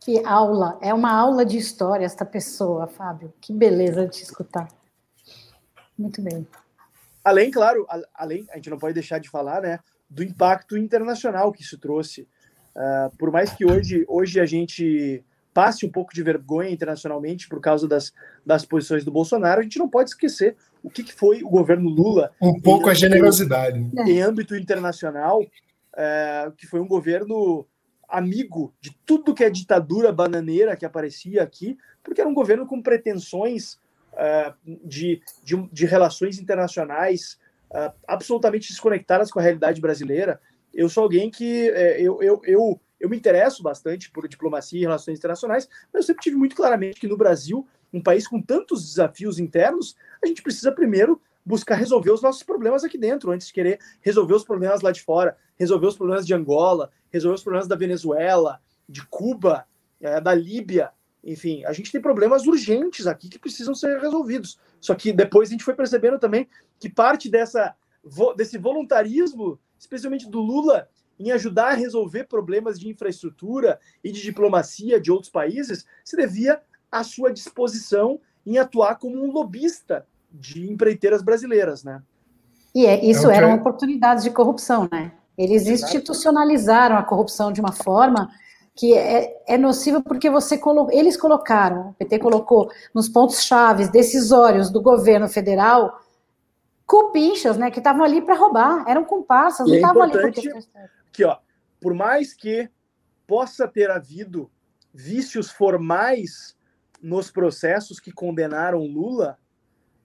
[0.00, 3.32] Que aula, é uma aula de história esta pessoa, Fábio.
[3.40, 4.68] Que beleza de te escutar.
[5.96, 6.46] Muito bem.
[7.24, 11.62] Além, claro, além, a gente não pode deixar de falar, né, do impacto internacional que
[11.62, 12.28] isso trouxe.
[12.74, 15.22] Uh, por mais que hoje, hoje a gente
[15.54, 18.12] passe um pouco de vergonha internacionalmente por causa das,
[18.44, 21.88] das posições do Bolsonaro, a gente não pode esquecer o que, que foi o governo
[21.88, 22.32] Lula.
[22.42, 23.78] Um pouco a generosidade.
[23.96, 27.64] Em âmbito internacional, uh, que foi um governo
[28.08, 32.82] amigo de tudo que é ditadura bananeira que aparecia aqui, porque era um governo com
[32.82, 33.78] pretensões
[34.12, 34.54] uh,
[34.84, 37.38] de, de, de, relações internacionais
[37.70, 40.40] uh, absolutamente desconectadas com a realidade brasileira.
[40.74, 44.82] Eu sou alguém que uh, eu, eu, eu, eu me interesso bastante por diplomacia e
[44.82, 48.84] relações internacionais, mas eu sempre tive muito claramente que no Brasil, um país com tantos
[48.84, 53.52] desafios internos, a gente precisa primeiro buscar resolver os nossos problemas aqui dentro, antes de
[53.52, 57.68] querer resolver os problemas lá de fora, resolver os problemas de Angola, resolver os problemas
[57.68, 59.66] da Venezuela, de Cuba,
[60.00, 60.90] é, da Líbia.
[61.22, 64.58] Enfim, a gente tem problemas urgentes aqui que precisam ser resolvidos.
[64.80, 66.48] Só que depois a gente foi percebendo também
[66.78, 67.74] que parte dessa,
[68.36, 75.00] desse voluntarismo, especialmente do Lula, em ajudar a resolver problemas de infraestrutura e de diplomacia
[75.00, 76.60] de outros países, se devia
[76.90, 82.02] à sua disposição em atuar como um lobista de empreiteiras brasileiras, né?
[82.74, 85.12] E é, isso é eram oportunidades de corrupção, né?
[85.38, 88.28] Eles institucionalizaram a corrupção de uma forma
[88.74, 93.88] que é, é nociva porque você colo eles colocaram, o PT colocou nos pontos chaves
[93.88, 96.00] decisórios do governo federal
[96.86, 100.50] cupinchas, né, que estavam ali para roubar, eram comparsas, não é estavam ali porque
[101.12, 101.38] que ó,
[101.80, 102.68] por mais que
[103.26, 104.50] possa ter havido
[104.92, 106.56] vícios formais
[107.02, 109.38] nos processos que condenaram Lula,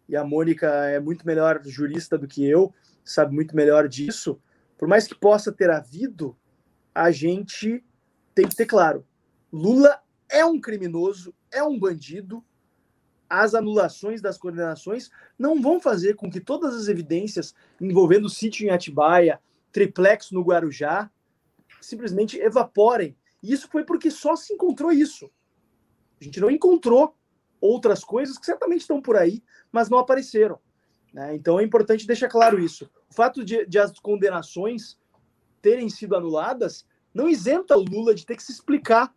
[0.07, 2.73] e a Mônica é muito melhor jurista do que eu,
[3.03, 4.41] sabe muito melhor disso.
[4.77, 6.35] Por mais que possa ter havido,
[6.93, 7.83] a gente
[8.33, 9.05] tem que ter claro:
[9.51, 12.43] Lula é um criminoso, é um bandido.
[13.29, 18.65] As anulações das condenações não vão fazer com que todas as evidências envolvendo o sítio
[18.65, 19.39] em Atibaia,
[19.71, 21.11] triplex no Guarujá,
[21.79, 23.15] simplesmente evaporem.
[23.43, 25.29] E isso foi porque só se encontrou isso.
[26.19, 27.15] A gente não encontrou
[27.61, 30.59] outras coisas que certamente estão por aí, mas não apareceram.
[31.13, 31.35] Né?
[31.35, 32.89] Então é importante deixar claro isso.
[33.09, 34.97] O fato de, de, as condenações
[35.61, 39.13] terem sido anuladas não isenta o Lula de ter que se explicar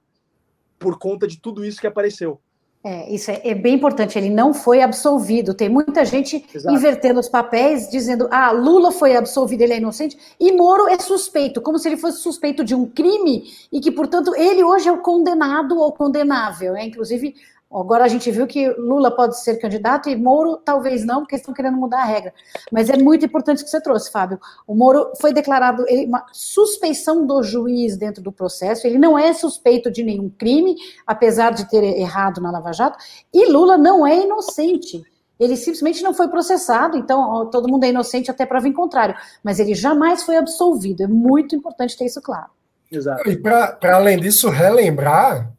[0.78, 2.40] por conta de tudo isso que apareceu.
[2.85, 4.18] É, isso é, é, bem importante.
[4.18, 5.55] Ele não foi absolvido.
[5.55, 6.74] Tem muita gente Exato.
[6.74, 11.61] invertendo os papéis, dizendo: ah, Lula foi absolvido, ele é inocente, e Moro é suspeito,
[11.61, 14.99] como se ele fosse suspeito de um crime e que, portanto, ele hoje é o
[14.99, 16.74] condenado ou condenável.
[16.74, 17.37] É, inclusive,
[17.75, 21.55] Agora a gente viu que Lula pode ser candidato e Moro talvez não, porque estão
[21.55, 22.35] querendo mudar a regra.
[22.70, 24.39] Mas é muito importante que você trouxe, Fábio.
[24.66, 28.87] O Moro foi declarado ele, uma suspeição do juiz dentro do processo.
[28.87, 32.99] Ele não é suspeito de nenhum crime, apesar de ter errado na Lava Jato.
[33.33, 35.03] E Lula não é inocente.
[35.41, 39.16] Ele simplesmente não foi processado, então todo mundo é inocente até prova em contrário.
[39.43, 41.03] Mas ele jamais foi absolvido.
[41.03, 42.51] É muito importante ter isso claro.
[42.91, 43.29] Exato.
[43.29, 45.51] E para além disso, relembrar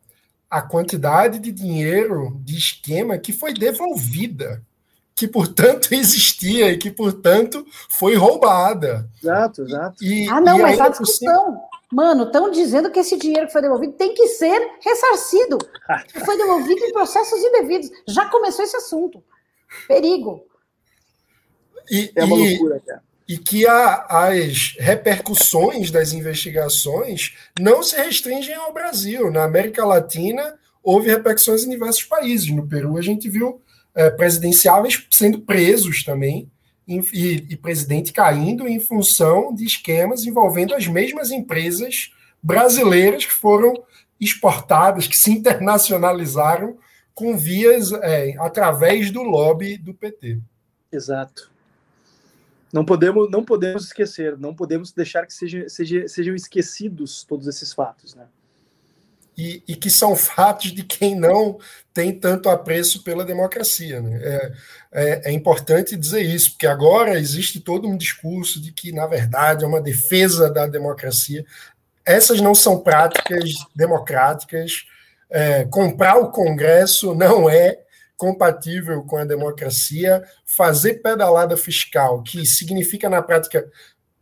[0.53, 4.61] a quantidade de dinheiro de esquema que foi devolvida,
[5.15, 9.09] que portanto existia e que portanto foi roubada.
[9.19, 10.03] Exato, exato.
[10.03, 11.59] E, ah, não, mas a discussão.
[11.91, 15.57] Mano, estão dizendo que esse dinheiro que foi devolvido tem que ser ressarcido.
[16.23, 17.89] foi devolvido em processos indevidos.
[18.07, 19.23] Já começou esse assunto.
[19.87, 20.45] Perigo.
[21.89, 27.95] E, é uma e, loucura, cara e que a, as repercussões das investigações não se
[27.95, 29.31] restringem ao Brasil.
[29.31, 32.49] Na América Latina, houve repercussões em diversos países.
[32.49, 33.61] No Peru, a gente viu
[33.95, 36.51] é, presidenciáveis sendo presos também,
[36.85, 36.99] e,
[37.49, 42.11] e presidente caindo em função de esquemas envolvendo as mesmas empresas
[42.41, 43.73] brasileiras que foram
[44.19, 46.77] exportadas, que se internacionalizaram
[47.13, 50.39] com vias é, através do lobby do PT.
[50.91, 51.52] Exato.
[52.73, 57.71] Não podemos, não podemos esquecer, não podemos deixar que seja, seja, sejam esquecidos todos esses
[57.71, 58.25] fatos, né?
[59.37, 61.57] E, e, que são fatos de quem não
[61.91, 63.99] tem tanto apreço pela democracia.
[63.99, 64.19] Né?
[64.23, 64.53] É,
[64.91, 69.63] é, é, importante dizer isso, porque agora existe todo um discurso de que, na verdade,
[69.63, 71.43] é uma defesa da democracia.
[72.05, 74.85] Essas não são práticas democráticas.
[75.31, 77.82] É, comprar o Congresso não é
[78.23, 83.69] compatível com a democracia, fazer pedalada fiscal, que significa, na prática,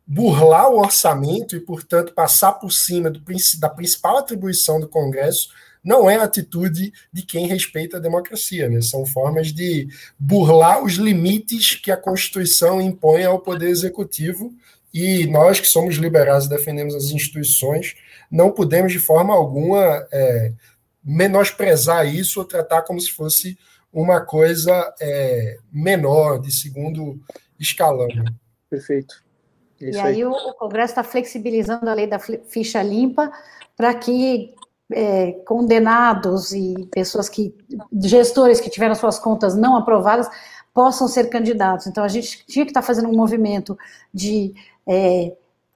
[0.07, 3.21] burlar o orçamento e, portanto, passar por cima do,
[3.59, 5.49] da principal atribuição do Congresso,
[5.83, 8.67] não é a atitude de quem respeita a democracia.
[8.67, 8.81] Né?
[8.81, 9.87] São formas de
[10.17, 14.51] burlar os limites que a Constituição impõe ao Poder Executivo.
[14.91, 17.93] E nós, que somos liberais e defendemos as instituições,
[18.31, 20.53] não podemos, de forma alguma, é,
[21.03, 23.59] menosprezar isso ou tratar como se fosse
[23.93, 27.19] uma coisa é, menor, de segundo
[27.59, 28.07] escalão.
[28.69, 29.23] Perfeito.
[29.81, 33.31] É e aí, aí, o Congresso está flexibilizando a lei da ficha limpa
[33.75, 34.53] para que
[34.91, 37.53] é, condenados e pessoas que,
[38.03, 40.29] gestores que tiveram suas contas não aprovadas,
[40.73, 41.87] possam ser candidatos.
[41.87, 43.77] Então, a gente tinha que estar tá fazendo um movimento
[44.13, 44.53] de
[44.87, 45.33] é,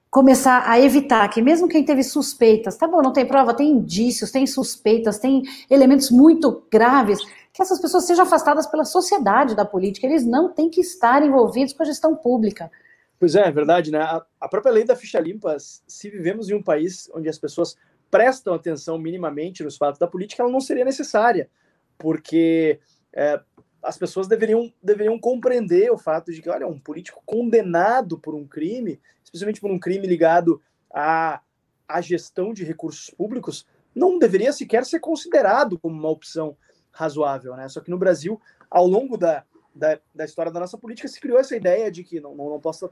[0.10, 4.32] começar a evitar que mesmo quem teve suspeitas, tá bom, não tem prova, tem indícios,
[4.32, 7.20] tem suspeitas, tem elementos muito graves,
[7.56, 10.06] que essas pessoas sejam afastadas pela sociedade da política.
[10.06, 12.70] Eles não têm que estar envolvidos com a gestão pública.
[13.18, 14.00] Pois é, é verdade, né?
[14.42, 17.78] A, própria lei da ficha limpa, se vivemos em um país onde as pessoas
[18.12, 21.50] prestam atenção minimamente nos fatos da política, ela não seria necessária,
[21.98, 22.78] porque
[23.14, 23.40] é,
[23.82, 28.46] as pessoas deveriam, deveriam compreender o fato de que, olha, um político condenado por um
[28.46, 30.62] crime, especialmente por um crime ligado
[30.94, 31.40] à,
[31.88, 36.58] à gestão de recursos públicos, não deveria sequer ser considerado como uma opção
[36.96, 37.68] razoável, né?
[37.68, 38.42] Só que no Brasil,
[38.72, 39.44] ao longo da,
[39.76, 42.60] da, da história da nossa política, se criou essa ideia de que não, não, não
[42.60, 42.90] posso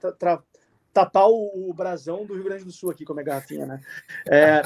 [0.93, 3.81] tapar o, o, brasão do Rio Grande do Sul aqui, como é garrafinha, né?
[4.29, 4.61] É,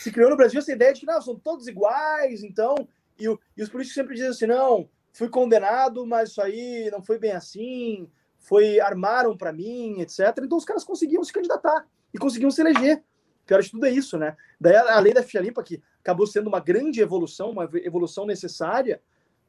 [0.00, 2.74] se criou no Brasil essa ideia de que não, são todos iguais, então.
[3.18, 3.24] E,
[3.56, 7.32] e os políticos sempre dizem assim: não, fui condenado, mas isso aí não foi bem
[7.32, 8.10] assim,
[8.40, 10.20] foi armaram para mim, etc.
[10.42, 13.02] Então os caras conseguiam se candidatar e conseguiam se eleger.
[13.46, 14.36] Pior de tudo é isso, né?
[14.60, 19.00] Daí a lei da ficha limpa, que acabou sendo uma grande evolução, uma evolução necessária,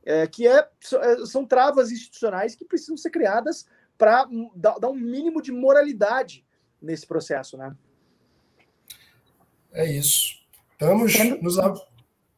[0.06, 4.26] é, que é, é são travas institucionais que precisam ser criadas para
[4.56, 6.46] dar, dar um mínimo de moralidade
[6.82, 7.76] nesse processo, né?
[9.74, 10.46] É isso.
[10.72, 11.58] Estamos nos.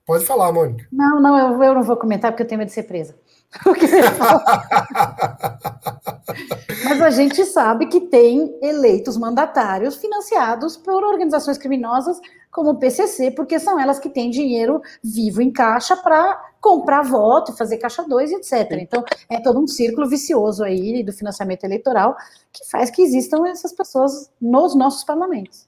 [0.03, 0.87] Pode falar, Mônica.
[0.91, 3.15] Não, não, eu, eu não vou comentar porque eu tenho medo de ser presa.
[6.87, 12.17] Mas a gente sabe que tem eleitos mandatários financiados por organizações criminosas
[12.49, 17.55] como o PCC, porque são elas que têm dinheiro vivo em caixa para comprar voto,
[17.55, 18.71] fazer caixa 2, etc.
[18.79, 22.15] Então, é todo um círculo vicioso aí do financiamento eleitoral
[22.53, 25.67] que faz que existam essas pessoas nos nossos parlamentos.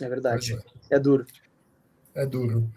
[0.00, 0.56] É verdade.
[0.88, 1.26] É duro.
[2.14, 2.70] É duro.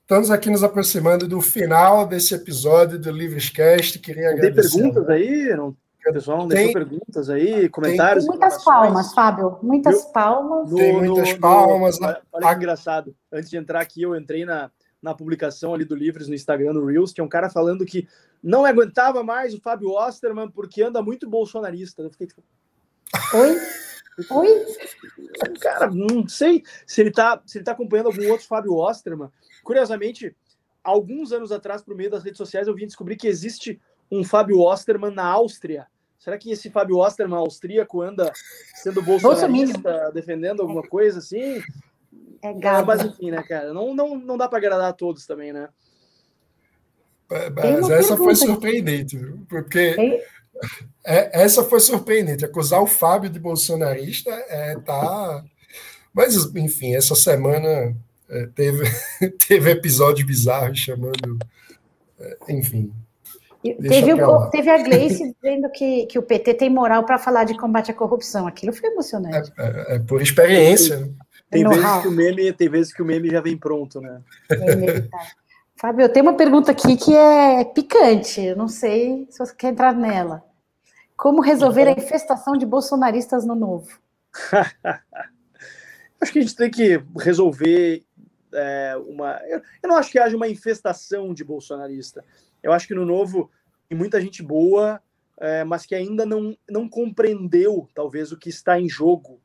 [0.00, 3.98] Estamos aqui nos aproximando do final desse episódio do Livrescast.
[3.98, 4.70] Queria tem agradecer.
[4.70, 5.56] Tem perguntas aí?
[5.56, 5.76] Não,
[6.12, 8.24] pessoal não tem, deixou perguntas aí, comentários?
[8.24, 9.58] Tem muitas palmas, Fábio.
[9.62, 10.72] Muitas palmas.
[10.72, 12.00] tem muitas no, palmas.
[12.00, 13.14] No, olha que engraçado.
[13.30, 14.70] Antes de entrar aqui, eu entrei na,
[15.02, 18.08] na publicação ali do Livres no Instagram, no Reels, tinha um cara falando que
[18.42, 22.02] não aguentava mais o Fábio Osterman porque anda muito bolsonarista.
[22.02, 22.42] Eu fiquei tipo.
[23.34, 23.56] Oi?
[24.30, 24.66] Oi?
[25.60, 29.30] Cara, não sei se ele tá, se ele tá acompanhando algum outro Fábio Osterman.
[29.64, 30.36] Curiosamente,
[30.82, 33.80] alguns anos atrás, por meio das redes sociais, eu vim descobrir que existe
[34.12, 35.86] um Fábio Osterman na Áustria.
[36.18, 38.30] Será que esse Fábio Osterman austríaco anda
[38.74, 41.60] sendo bolsonarista, defendendo alguma coisa assim?
[42.42, 42.86] É gado.
[42.86, 43.72] Mas enfim, né, cara?
[43.72, 45.68] Não, não, não dá para agradar a todos também, né?
[47.56, 50.22] Mas essa foi surpreendente, porque
[51.04, 52.44] é, essa foi surpreendente.
[52.44, 55.42] Acusar o Fábio de bolsonarista é tá.
[56.12, 57.96] Mas, enfim, essa semana
[58.28, 58.84] é, teve,
[59.48, 61.38] teve episódios bizarros chamando.
[62.20, 62.92] É, enfim.
[63.62, 67.56] Teve, o, teve, a Gleice dizendo que, que o PT tem moral para falar de
[67.56, 68.46] combate à corrupção.
[68.46, 69.52] Aquilo foi emocionante.
[69.56, 70.98] É, é, é por experiência.
[70.98, 71.12] Né?
[71.48, 74.20] Tem vezes, que o meme, tem vezes que o meme já vem pronto, né?
[74.50, 75.08] É
[75.76, 78.40] Fábio, eu tenho uma pergunta aqui que é picante.
[78.40, 80.44] Eu não sei se você quer entrar nela.
[81.16, 83.88] Como resolver a infestação de bolsonaristas no novo?
[86.20, 88.02] acho que a gente tem que resolver
[88.54, 89.40] é, uma.
[89.46, 92.24] Eu, eu não acho que haja uma infestação de bolsonarista.
[92.62, 93.50] Eu acho que no novo
[93.88, 95.00] tem muita gente boa,
[95.38, 99.40] é, mas que ainda não, não compreendeu, talvez, o que está em jogo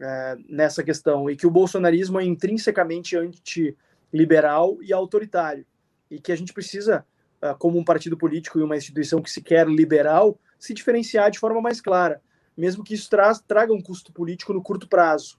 [0.00, 5.64] é, nessa questão e que o bolsonarismo é intrinsecamente antiliberal e autoritário
[6.10, 7.06] e que a gente precisa,
[7.40, 11.38] é, como um partido político e uma instituição que se quer liberal, se diferenciar de
[11.38, 12.20] forma mais clara,
[12.56, 15.38] mesmo que isso tra traga um custo político no curto prazo.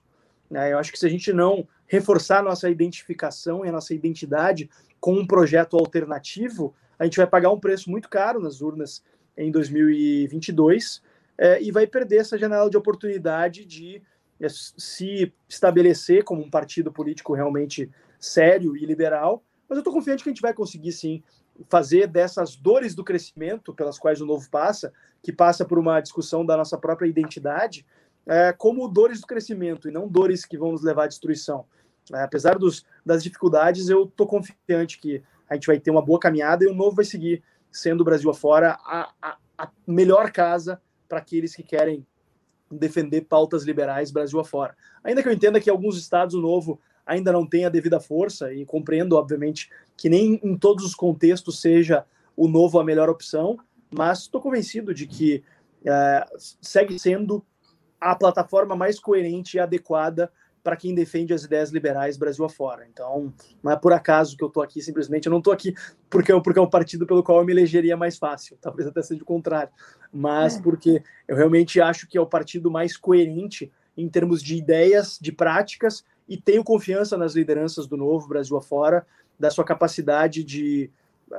[0.50, 0.72] Né?
[0.72, 4.70] Eu acho que se a gente não reforçar nossa identificação e a nossa identidade
[5.00, 9.02] com um projeto alternativo, a gente vai pagar um preço muito caro nas urnas
[9.36, 11.02] em 2022
[11.36, 14.02] é, e vai perder essa janela de oportunidade de
[14.40, 17.90] é se estabelecer como um partido político realmente
[18.20, 21.22] sério e liberal, mas eu estou confiante que a gente vai conseguir sim
[21.68, 24.92] fazer dessas dores do crescimento pelas quais o novo passa,
[25.22, 27.84] que passa por uma discussão da nossa própria identidade,
[28.26, 31.64] é, como dores do crescimento e não dores que vão nos levar à destruição.
[32.12, 36.18] É, apesar dos, das dificuldades, eu estou confiante que a gente vai ter uma boa
[36.18, 40.80] caminhada e o novo vai seguir sendo o Brasil afora a, a, a melhor casa
[41.08, 42.06] para aqueles que querem
[42.70, 44.76] defender pautas liberais Brasil afora.
[45.02, 48.52] Ainda que eu entenda que alguns estados o novo ainda não tem a devida força
[48.52, 52.04] e compreendo, obviamente, que nem em todos os contextos seja
[52.36, 53.58] o novo a melhor opção,
[53.90, 55.42] mas estou convencido de que
[55.84, 56.26] é,
[56.60, 57.42] segue sendo
[57.98, 60.30] a plataforma mais coerente e adequada
[60.68, 62.86] para quem defende as ideias liberais Brasil afora.
[62.86, 65.24] Então, não é por acaso que eu estou aqui, simplesmente.
[65.24, 65.72] Eu não estou aqui
[66.10, 69.22] porque, porque é um partido pelo qual eu me elegeria mais fácil, talvez até seja
[69.22, 69.72] o contrário,
[70.12, 70.60] mas é.
[70.60, 75.32] porque eu realmente acho que é o partido mais coerente em termos de ideias, de
[75.32, 79.06] práticas, e tenho confiança nas lideranças do novo Brasil afora,
[79.40, 80.90] da sua capacidade de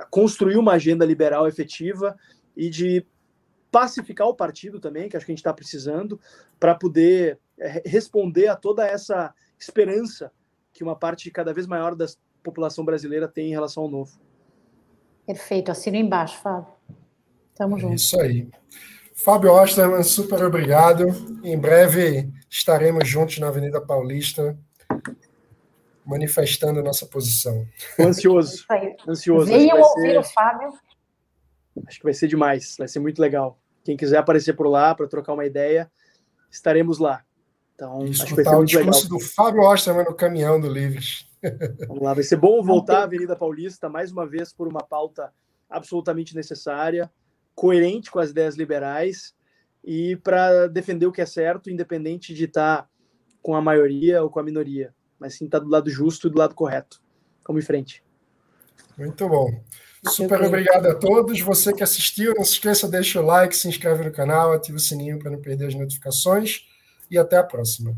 [0.10, 2.18] construir uma agenda liberal efetiva
[2.58, 3.06] e de
[3.70, 6.20] pacificar o partido também, que acho que a gente está precisando,
[6.60, 7.38] para poder
[7.86, 10.32] responder a toda essa esperança
[10.72, 12.06] que uma parte cada vez maior da
[12.44, 14.20] população brasileira tem em relação ao novo.
[15.26, 16.74] Perfeito, assino embaixo, Fábio.
[17.56, 17.96] Tamo é junto.
[17.96, 18.50] Isso aí.
[19.14, 21.06] Fábio Osterman, super obrigado.
[21.44, 24.58] Em breve estaremos juntos na Avenida Paulista,
[26.06, 27.68] manifestando a nossa posição.
[28.00, 28.66] ansioso.
[29.08, 29.48] ansioso.
[29.48, 30.18] Venham ouvir ser...
[30.18, 30.74] o Fábio.
[31.86, 33.60] Acho que vai ser demais, vai ser muito legal.
[33.84, 35.92] Quem quiser aparecer por lá para trocar uma ideia,
[36.50, 37.24] estaremos lá.
[37.80, 39.18] Então, escutar o discurso legal.
[39.18, 41.26] do Fábio Osterman no caminhão do Livres.
[41.88, 45.32] Vamos lá, vai ser bom voltar à Avenida Paulista mais uma vez por uma pauta
[45.70, 47.10] absolutamente necessária,
[47.56, 49.34] coerente com as ideias liberais
[49.82, 52.90] e para defender o que é certo, independente de estar tá
[53.42, 56.30] com a maioria ou com a minoria, mas sim estar tá do lado justo e
[56.30, 57.02] do lado correto.
[57.48, 58.04] Vamos em frente.
[58.98, 59.64] Muito bom.
[60.06, 61.40] Super obrigado a todos.
[61.40, 64.82] Você que assistiu, não se esqueça, deixa o like, se inscreve no canal, ativa o
[64.82, 66.68] sininho para não perder as notificações
[67.10, 67.96] e até a próxima.